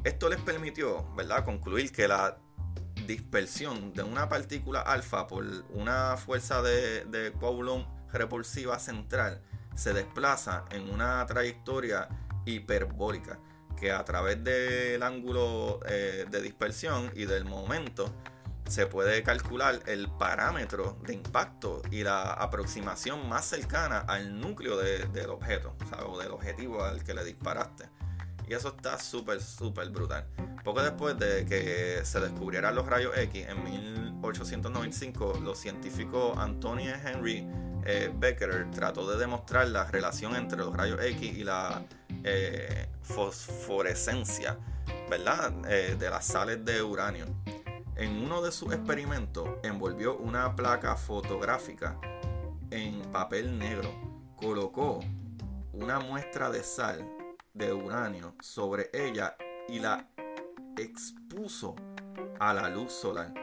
Esto 0.03 0.27
les 0.27 0.41
permitió, 0.41 1.09
¿verdad?, 1.15 1.45
concluir 1.45 1.91
que 1.93 2.07
la 2.07 2.37
dispersión 3.05 3.93
de 3.93 4.03
una 4.03 4.29
partícula 4.29 4.81
alfa 4.81 5.27
por 5.27 5.45
una 5.69 6.17
fuerza 6.17 6.61
de, 6.61 7.05
de 7.05 7.31
Coulomb 7.33 7.85
repulsiva 8.11 8.79
central 8.79 9.41
se 9.75 9.93
desplaza 9.93 10.65
en 10.71 10.89
una 10.89 11.25
trayectoria 11.25 12.07
hiperbólica 12.45 13.39
que 13.75 13.91
a 13.91 14.03
través 14.05 14.43
del 14.43 15.03
ángulo 15.03 15.81
eh, 15.85 16.25
de 16.29 16.41
dispersión 16.41 17.11
y 17.13 17.25
del 17.25 17.45
momento 17.45 18.13
se 18.67 18.87
puede 18.87 19.21
calcular 19.21 19.81
el 19.85 20.09
parámetro 20.09 20.97
de 21.05 21.13
impacto 21.13 21.81
y 21.91 22.03
la 22.03 22.33
aproximación 22.33 23.29
más 23.29 23.45
cercana 23.45 23.99
al 23.99 24.39
núcleo 24.39 24.77
del 24.77 25.29
objeto, 25.29 25.75
o, 26.07 26.17
del 26.17 26.31
objetivo 26.31 26.83
al 26.83 27.03
que 27.03 27.13
le 27.13 27.23
disparaste. 27.23 27.89
Y 28.47 28.53
eso 28.53 28.69
está 28.69 28.99
súper, 28.99 29.41
súper 29.41 29.89
brutal. 29.89 30.25
Poco 30.63 30.81
después 30.81 31.17
de 31.17 31.45
que 31.45 32.03
se 32.03 32.19
descubrieran 32.19 32.75
los 32.75 32.85
rayos 32.85 33.17
X, 33.17 33.47
en 33.47 33.63
1895, 33.63 35.39
los 35.43 35.57
científicos 35.57 36.37
Anthony 36.37 36.89
Henry 37.03 37.47
eh, 37.85 38.11
Beckerer 38.13 38.71
trató 38.71 39.09
de 39.09 39.17
demostrar 39.17 39.67
la 39.67 39.85
relación 39.85 40.35
entre 40.35 40.57
los 40.57 40.75
rayos 40.75 40.99
X 41.03 41.37
y 41.37 41.43
la 41.43 41.85
eh, 42.23 42.87
fosforescencia, 43.03 44.57
¿verdad? 45.09 45.53
Eh, 45.67 45.95
de 45.97 46.09
las 46.09 46.25
sales 46.25 46.65
de 46.65 46.81
uranio. 46.81 47.25
En 47.95 48.23
uno 48.23 48.41
de 48.41 48.51
sus 48.51 48.73
experimentos 48.73 49.47
envolvió 49.63 50.17
una 50.17 50.55
placa 50.55 50.95
fotográfica 50.95 51.97
en 52.71 53.01
papel 53.11 53.57
negro, 53.57 53.89
colocó 54.35 54.99
una 55.71 55.99
muestra 55.99 56.49
de 56.49 56.63
sal 56.63 57.14
de 57.55 57.73
uranio 57.73 58.35
sobre 58.41 58.89
ella 58.93 59.35
y 59.67 59.79
la 59.79 60.07
expuso 60.77 61.75
a 62.39 62.53
la 62.53 62.69
luz 62.69 62.91
solar. 62.91 63.33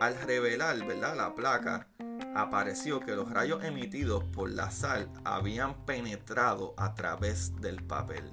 Al 0.00 0.18
revelar 0.22 0.84
¿verdad? 0.86 1.16
la 1.16 1.34
placa, 1.34 1.88
apareció 2.34 3.00
que 3.00 3.14
los 3.14 3.30
rayos 3.30 3.62
emitidos 3.64 4.24
por 4.24 4.50
la 4.50 4.70
sal 4.70 5.10
habían 5.24 5.84
penetrado 5.84 6.74
a 6.78 6.94
través 6.94 7.60
del 7.60 7.82
papel. 7.84 8.32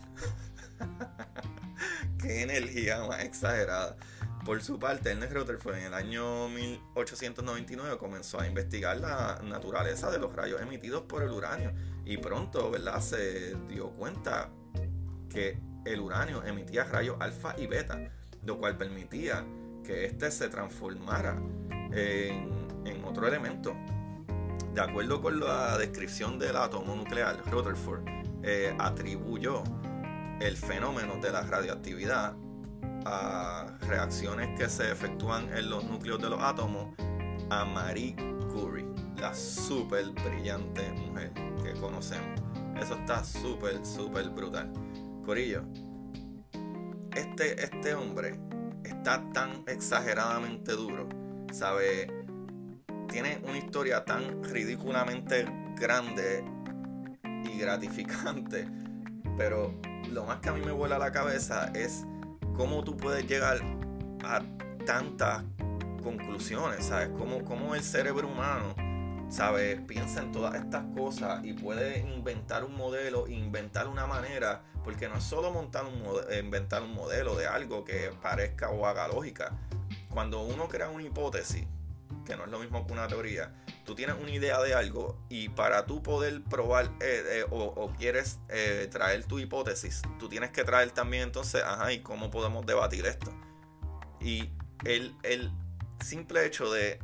Qué 2.21 2.43
energía 2.43 3.03
más 3.07 3.23
exagerada. 3.23 3.97
Por 4.45 4.61
su 4.63 4.79
parte, 4.79 5.11
Ernest 5.11 5.33
Rutherford 5.33 5.75
en 5.75 5.85
el 5.85 5.93
año 5.93 6.47
1899 6.49 7.97
comenzó 7.97 8.39
a 8.39 8.47
investigar 8.47 8.97
la 8.97 9.41
naturaleza 9.43 10.09
de 10.09 10.17
los 10.17 10.33
rayos 10.33 10.61
emitidos 10.61 11.03
por 11.03 11.23
el 11.23 11.31
uranio 11.31 11.73
y 12.05 12.17
pronto, 12.17 12.71
¿verdad? 12.71 13.01
Se 13.01 13.55
dio 13.67 13.91
cuenta 13.91 14.49
que 15.29 15.59
el 15.85 15.99
uranio 15.99 16.43
emitía 16.43 16.83
rayos 16.83 17.17
alfa 17.19 17.55
y 17.57 17.67
beta, 17.67 17.99
lo 18.45 18.57
cual 18.57 18.77
permitía 18.77 19.45
que 19.83 20.05
éste 20.05 20.29
se 20.31 20.49
transformara 20.49 21.41
en 21.91 23.03
otro 23.05 23.27
elemento. 23.27 23.75
De 24.73 24.81
acuerdo 24.81 25.21
con 25.21 25.39
la 25.39 25.77
descripción 25.77 26.37
del 26.37 26.55
átomo 26.55 26.95
nuclear, 26.95 27.37
Rutherford 27.51 28.03
eh, 28.43 28.75
atribuyó 28.77 29.63
el 30.39 30.55
fenómeno 30.55 31.17
de 31.17 31.31
la 31.31 31.41
radioactividad 31.41 32.35
a 33.05 33.77
reacciones 33.81 34.57
que 34.57 34.69
se 34.69 34.91
efectúan 34.91 35.51
en 35.57 35.69
los 35.69 35.83
núcleos 35.83 36.21
de 36.21 36.29
los 36.29 36.41
átomos 36.41 36.93
a 37.49 37.65
Marie 37.65 38.15
Curie, 38.53 38.85
la 39.17 39.33
súper 39.33 40.11
brillante 40.11 40.91
mujer 40.91 41.31
que 41.63 41.73
conocemos. 41.79 42.39
Eso 42.79 42.93
está 42.95 43.23
súper, 43.23 43.85
súper 43.85 44.29
brutal. 44.29 44.71
Corillo, 45.29 45.63
este, 47.15 47.63
este 47.63 47.93
hombre 47.93 48.39
está 48.83 49.23
tan 49.31 49.63
exageradamente 49.67 50.71
duro, 50.71 51.07
sabe 51.53 52.07
tiene 53.07 53.39
una 53.43 53.59
historia 53.59 54.03
tan 54.05 54.43
ridículamente 54.43 55.45
grande 55.79 56.43
y 57.45 57.59
gratificante. 57.59 58.67
Pero 59.37 59.79
lo 60.11 60.25
más 60.25 60.39
que 60.39 60.49
a 60.49 60.53
mí 60.53 60.61
me 60.65 60.71
vuela 60.71 60.97
la 60.97 61.11
cabeza 61.11 61.71
es 61.75 62.07
cómo 62.55 62.83
tú 62.83 62.97
puedes 62.97 63.27
llegar 63.27 63.61
a 64.23 64.41
tantas 64.83 65.43
conclusiones, 66.01 66.85
¿sabes? 66.85 67.09
Cómo, 67.09 67.45
cómo 67.45 67.75
el 67.75 67.83
cerebro 67.83 68.29
humano, 68.29 68.73
¿sabes? 69.29 69.79
Piensa 69.81 70.23
en 70.23 70.31
todas 70.31 70.55
estas 70.55 70.85
cosas 70.97 71.45
y 71.45 71.53
puede 71.53 71.99
inventar 71.99 72.63
un 72.63 72.75
modelo, 72.75 73.27
inventar 73.27 73.87
una 73.87 74.07
manera, 74.07 74.63
porque 74.89 75.07
no 75.07 75.17
es 75.17 75.23
solo 75.23 75.51
montar 75.51 75.85
un 75.85 76.03
inventar 76.33 76.81
un 76.81 76.95
modelo 76.95 77.35
de 77.35 77.45
algo 77.45 77.85
que 77.85 78.11
parezca 78.23 78.71
o 78.71 78.87
haga 78.87 79.07
lógica. 79.07 79.55
Cuando 80.09 80.41
uno 80.41 80.67
crea 80.67 80.89
una 80.89 81.03
hipótesis, 81.03 81.63
que 82.25 82.35
no 82.35 82.45
es 82.45 82.49
lo 82.49 82.57
mismo 82.57 82.87
que 82.87 82.93
una 82.93 83.07
teoría, 83.07 83.53
tú 83.85 83.93
tienes 83.93 84.15
una 84.19 84.31
idea 84.31 84.59
de 84.59 84.73
algo 84.73 85.23
y 85.29 85.49
para 85.49 85.85
tú 85.85 86.01
poder 86.01 86.41
probar 86.43 86.85
eh, 87.01 87.41
eh, 87.41 87.45
o, 87.51 87.93
quieres 87.99 88.39
eh, 88.49 88.87
traer 88.89 89.25
tu 89.25 89.37
hipótesis, 89.37 90.01
tú 90.17 90.27
tienes 90.27 90.49
que 90.49 90.63
traer 90.63 90.89
también 90.89 91.21
entonces, 91.21 91.61
ajá, 91.63 91.93
¿y 91.93 91.99
cómo 91.99 92.31
podemos 92.31 92.65
debatir 92.65 93.05
esto? 93.05 93.31
Y 94.19 94.49
el, 94.85 95.15
el 95.21 95.51
simple 96.03 96.47
hecho 96.47 96.71
de 96.71 96.99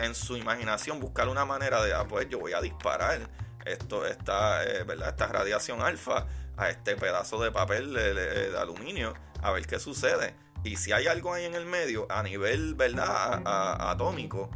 en 0.00 0.14
su 0.14 0.36
imaginación 0.36 1.00
buscar 1.00 1.30
una 1.30 1.46
manera 1.46 1.82
de, 1.82 1.94
ah, 1.94 2.06
pues 2.06 2.28
yo 2.28 2.40
voy 2.40 2.52
a 2.52 2.60
disparar 2.60 3.26
esto, 3.64 4.04
esta, 4.04 4.58
¿verdad? 4.84 5.08
esta 5.08 5.28
radiación 5.28 5.80
alfa 5.80 6.26
a 6.56 6.68
este 6.70 6.96
pedazo 6.96 7.42
de 7.42 7.50
papel 7.50 7.92
de, 7.92 8.56
aluminio 8.58 9.14
a 9.42 9.50
ver 9.52 9.66
qué 9.66 9.78
sucede. 9.78 10.34
Y 10.64 10.76
si 10.76 10.92
hay 10.92 11.06
algo 11.06 11.32
ahí 11.32 11.44
en 11.44 11.54
el 11.54 11.66
medio, 11.66 12.06
a 12.10 12.22
nivel 12.22 12.74
¿verdad? 12.74 13.42
atómico, 13.44 14.50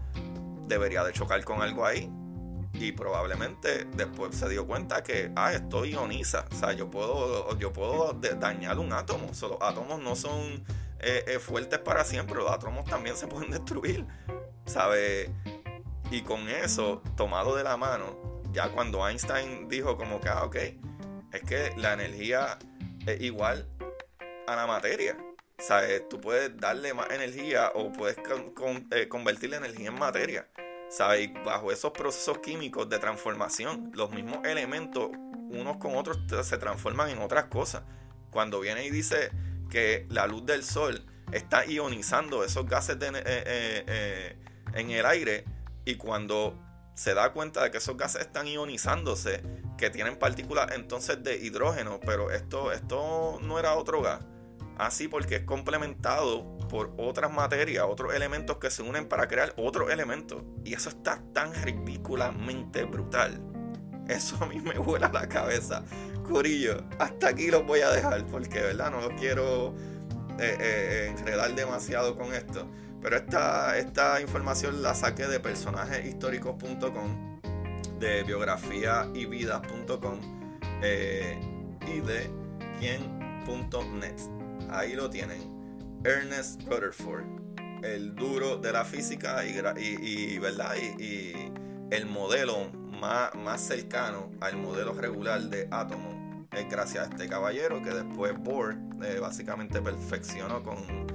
debería 0.67 1.03
de 1.03 1.13
chocar 1.13 1.43
con 1.45 1.63
algo 1.63 1.85
ahí. 1.85 2.11
Y 2.75 2.93
probablemente 2.93 3.87
después 3.95 4.37
se 4.37 4.49
dio 4.49 4.67
cuenta 4.67 5.03
que, 5.03 5.33
ah, 5.35 5.53
esto 5.53 5.85
ioniza. 5.85 6.45
O 6.53 6.55
sea, 6.55 6.73
yo 6.75 6.91
puedo, 6.91 7.59
yo 7.59 7.73
puedo 7.73 8.13
dañar 8.13 8.79
un 8.79 8.93
átomo. 8.93 9.27
los 9.27 9.57
átomos 9.61 10.01
no 10.01 10.15
son 10.15 10.65
eh, 11.01 11.25
eh, 11.27 11.39
fuertes 11.39 11.79
para 11.79 12.05
siempre. 12.05 12.37
Los 12.37 12.51
átomos 12.51 12.85
también 12.85 13.17
se 13.17 13.27
pueden 13.27 13.51
destruir. 13.51 14.07
¿Sabe? 14.67 15.33
Y 16.11 16.23
con 16.23 16.49
eso, 16.49 17.03
tomado 17.17 17.57
de 17.57 17.65
la 17.65 17.77
mano, 17.77 18.43
ya 18.53 18.69
cuando 18.69 19.07
Einstein 19.09 19.69
dijo 19.69 19.97
como 19.97 20.21
que, 20.21 20.29
ah, 20.29 20.45
ok, 20.45 20.57
es 21.33 21.43
que 21.43 21.73
la 21.77 21.93
energía 21.95 22.59
es 23.07 23.21
igual 23.21 23.69
a 24.47 24.57
la 24.57 24.67
materia. 24.67 25.17
¿Sabes? 25.59 26.07
Tú 26.09 26.21
puedes 26.21 26.57
darle 26.59 26.93
más 26.93 27.11
energía 27.11 27.71
o 27.75 27.91
puedes 27.91 28.19
eh, 28.91 29.09
convertir 29.09 29.51
la 29.51 29.57
energía 29.57 29.89
en 29.89 29.99
materia. 29.99 30.49
¿Sabes? 30.89 31.31
bajo 31.45 31.73
esos 31.73 31.91
procesos 31.91 32.39
químicos 32.39 32.89
de 32.89 33.01
transformación, 33.01 33.91
los 33.95 34.13
mismos 34.13 34.39
elementos 34.47 35.11
unos 35.49 35.79
con 35.79 35.97
otros 35.97 36.19
se 36.47 36.59
transforman 36.59 37.11
en 37.11 37.19
otras 37.19 37.47
cosas. 37.47 37.83
Cuando 38.31 38.61
viene 38.61 38.85
y 38.85 38.91
dice 38.91 39.31
que 39.71 40.07
la 40.11 40.27
luz 40.27 40.47
del 40.47 40.63
sol 40.63 41.05
está 41.33 41.67
ionizando 41.67 42.45
esos 42.45 42.67
gases 42.67 42.97
eh, 43.01 43.23
eh, 43.25 44.37
en 44.75 44.91
el 44.91 45.07
aire 45.07 45.45
y 45.85 45.97
cuando 45.97 46.59
se 46.97 47.15
da 47.15 47.33
cuenta 47.33 47.63
de 47.63 47.71
que 47.71 47.79
esos 47.79 47.97
gases 47.97 48.23
están 48.23 48.49
ionizándose, 48.49 49.43
que 49.79 49.91
tienen 49.91 50.19
partículas 50.19 50.73
entonces 50.73 51.23
de 51.23 51.37
hidrógeno, 51.37 52.01
pero 52.01 52.33
esto, 52.33 52.73
esto 52.73 53.39
no 53.41 53.61
era 53.61 53.75
otro 53.75 54.03
gas 54.03 54.25
así 54.79 55.09
porque 55.09 55.37
es 55.37 55.43
complementado 55.43 56.59
por 56.69 56.93
otras 56.97 57.33
materias, 57.33 57.85
otros 57.89 58.15
elementos 58.15 58.59
que 58.59 58.71
se 58.71 58.83
unen 58.83 59.09
para 59.09 59.29
crear 59.29 59.55
otros 59.57 59.91
elementos. 59.91 60.43
Y 60.65 60.75
eso 60.75 60.91
está 60.91 61.23
tan 61.33 61.55
ridículamente 61.55 62.85
brutal. 62.85 63.41
Eso 64.09 64.37
a 64.41 64.47
mí 64.47 64.61
me 64.61 64.79
vuela 64.79 65.11
la 65.13 65.29
cabeza. 65.29 65.83
Curillo, 66.25 66.85
hasta 66.99 67.29
aquí 67.29 67.51
los 67.51 67.67
voy 67.67 67.81
a 67.81 67.91
dejar 67.91 68.27
porque, 68.27 68.61
¿verdad? 68.61 68.91
No 68.91 69.01
los 69.01 69.19
quiero 69.19 69.75
eh, 70.39 70.57
eh, 70.61 71.15
enredar 71.17 71.55
demasiado 71.55 72.17
con 72.17 72.35
esto. 72.35 72.69
Pero 73.07 73.19
esta, 73.19 73.79
esta 73.79 74.21
información 74.21 74.83
la 74.83 74.93
saqué 74.93 75.29
de 75.29 75.39
personajeshistóricos.com, 75.39 77.39
de 78.01 78.25
biografiayvidas.com 78.25 80.19
eh, 80.83 81.39
y 81.87 82.01
de 82.01 82.29
quien.net. 82.81 84.17
Ahí 84.71 84.97
lo 84.97 85.09
tienen. 85.09 85.39
Ernest 86.03 86.65
Rutherford, 86.65 87.23
el 87.85 88.13
duro 88.17 88.57
de 88.57 88.73
la 88.73 88.85
física 88.85 89.47
y, 89.47 90.39
¿verdad? 90.41 90.75
Y, 90.99 91.53
el 91.93 92.07
modelo 92.07 92.73
más, 92.73 93.33
más 93.37 93.61
cercano 93.61 94.33
al 94.41 94.57
modelo 94.57 94.95
regular 94.95 95.43
de 95.43 95.69
átomo 95.71 96.49
es 96.51 96.69
gracias 96.69 97.07
a 97.07 97.11
este 97.11 97.29
caballero 97.29 97.81
que 97.85 97.91
después 97.91 98.37
Bohr 98.37 98.77
eh, 99.05 99.21
básicamente 99.21 99.81
perfeccionó 99.81 100.65
con, 100.65 101.07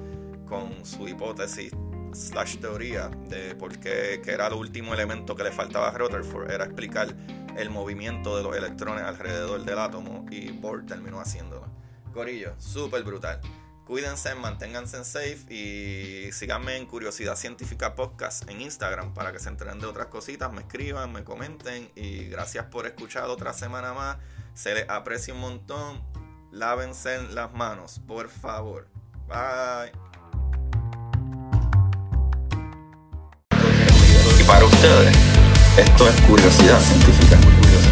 con 0.52 0.86
su 0.86 1.08
hipótesis 1.08 1.72
slash 2.12 2.58
teoría 2.58 3.08
de 3.08 3.56
por 3.56 3.80
qué 3.80 4.20
que 4.22 4.32
era 4.32 4.48
el 4.48 4.54
último 4.54 4.94
elemento 4.94 5.34
que 5.34 5.44
le 5.44 5.52
faltaba 5.54 5.88
a 5.88 5.92
Rutherford, 5.92 6.52
era 6.52 6.66
explicar 6.66 7.16
el 7.56 7.70
movimiento 7.70 8.36
de 8.36 8.44
los 8.44 8.58
electrones 8.58 9.06
alrededor 9.06 9.64
del 9.64 9.80
átomo 9.80 10.26
y 10.30 10.52
Bohr 10.52 10.86
terminó 10.86 11.22
haciéndolo. 11.22 11.68
Corillo, 12.14 12.54
súper 12.60 13.04
brutal. 13.04 13.40
Cuídense, 13.86 14.36
manténganse 14.36 15.06
safe 15.06 15.46
y 15.50 16.34
síganme 16.34 16.76
en 16.76 16.86
Curiosidad 16.86 17.38
Científica 17.38 17.96
Podcast 17.96 18.50
en 18.50 18.60
Instagram 18.60 19.14
para 19.14 19.32
que 19.32 19.40
se 19.40 19.48
enteren 19.48 19.80
de 19.80 19.86
otras 19.86 20.08
cositas, 20.08 20.52
me 20.52 20.62
escriban, 20.62 21.14
me 21.14 21.24
comenten 21.24 21.90
y 21.96 22.26
gracias 22.26 22.66
por 22.66 22.88
escuchar 22.88 23.30
otra 23.30 23.54
semana 23.54 23.94
más. 23.94 24.18
Se 24.54 24.74
les 24.74 24.90
aprecia 24.90 25.34
un 25.34 25.40
montón. 25.40 26.04
Lávense 26.52 27.22
las 27.30 27.54
manos, 27.54 28.02
por 28.06 28.28
favor. 28.28 28.90
Bye. 29.30 30.11
Esto 34.82 36.10
es 36.10 36.22
curiosidad 36.22 36.80
científica. 36.82 37.38
muy 37.38 37.54
Curiosidad. 37.54 37.92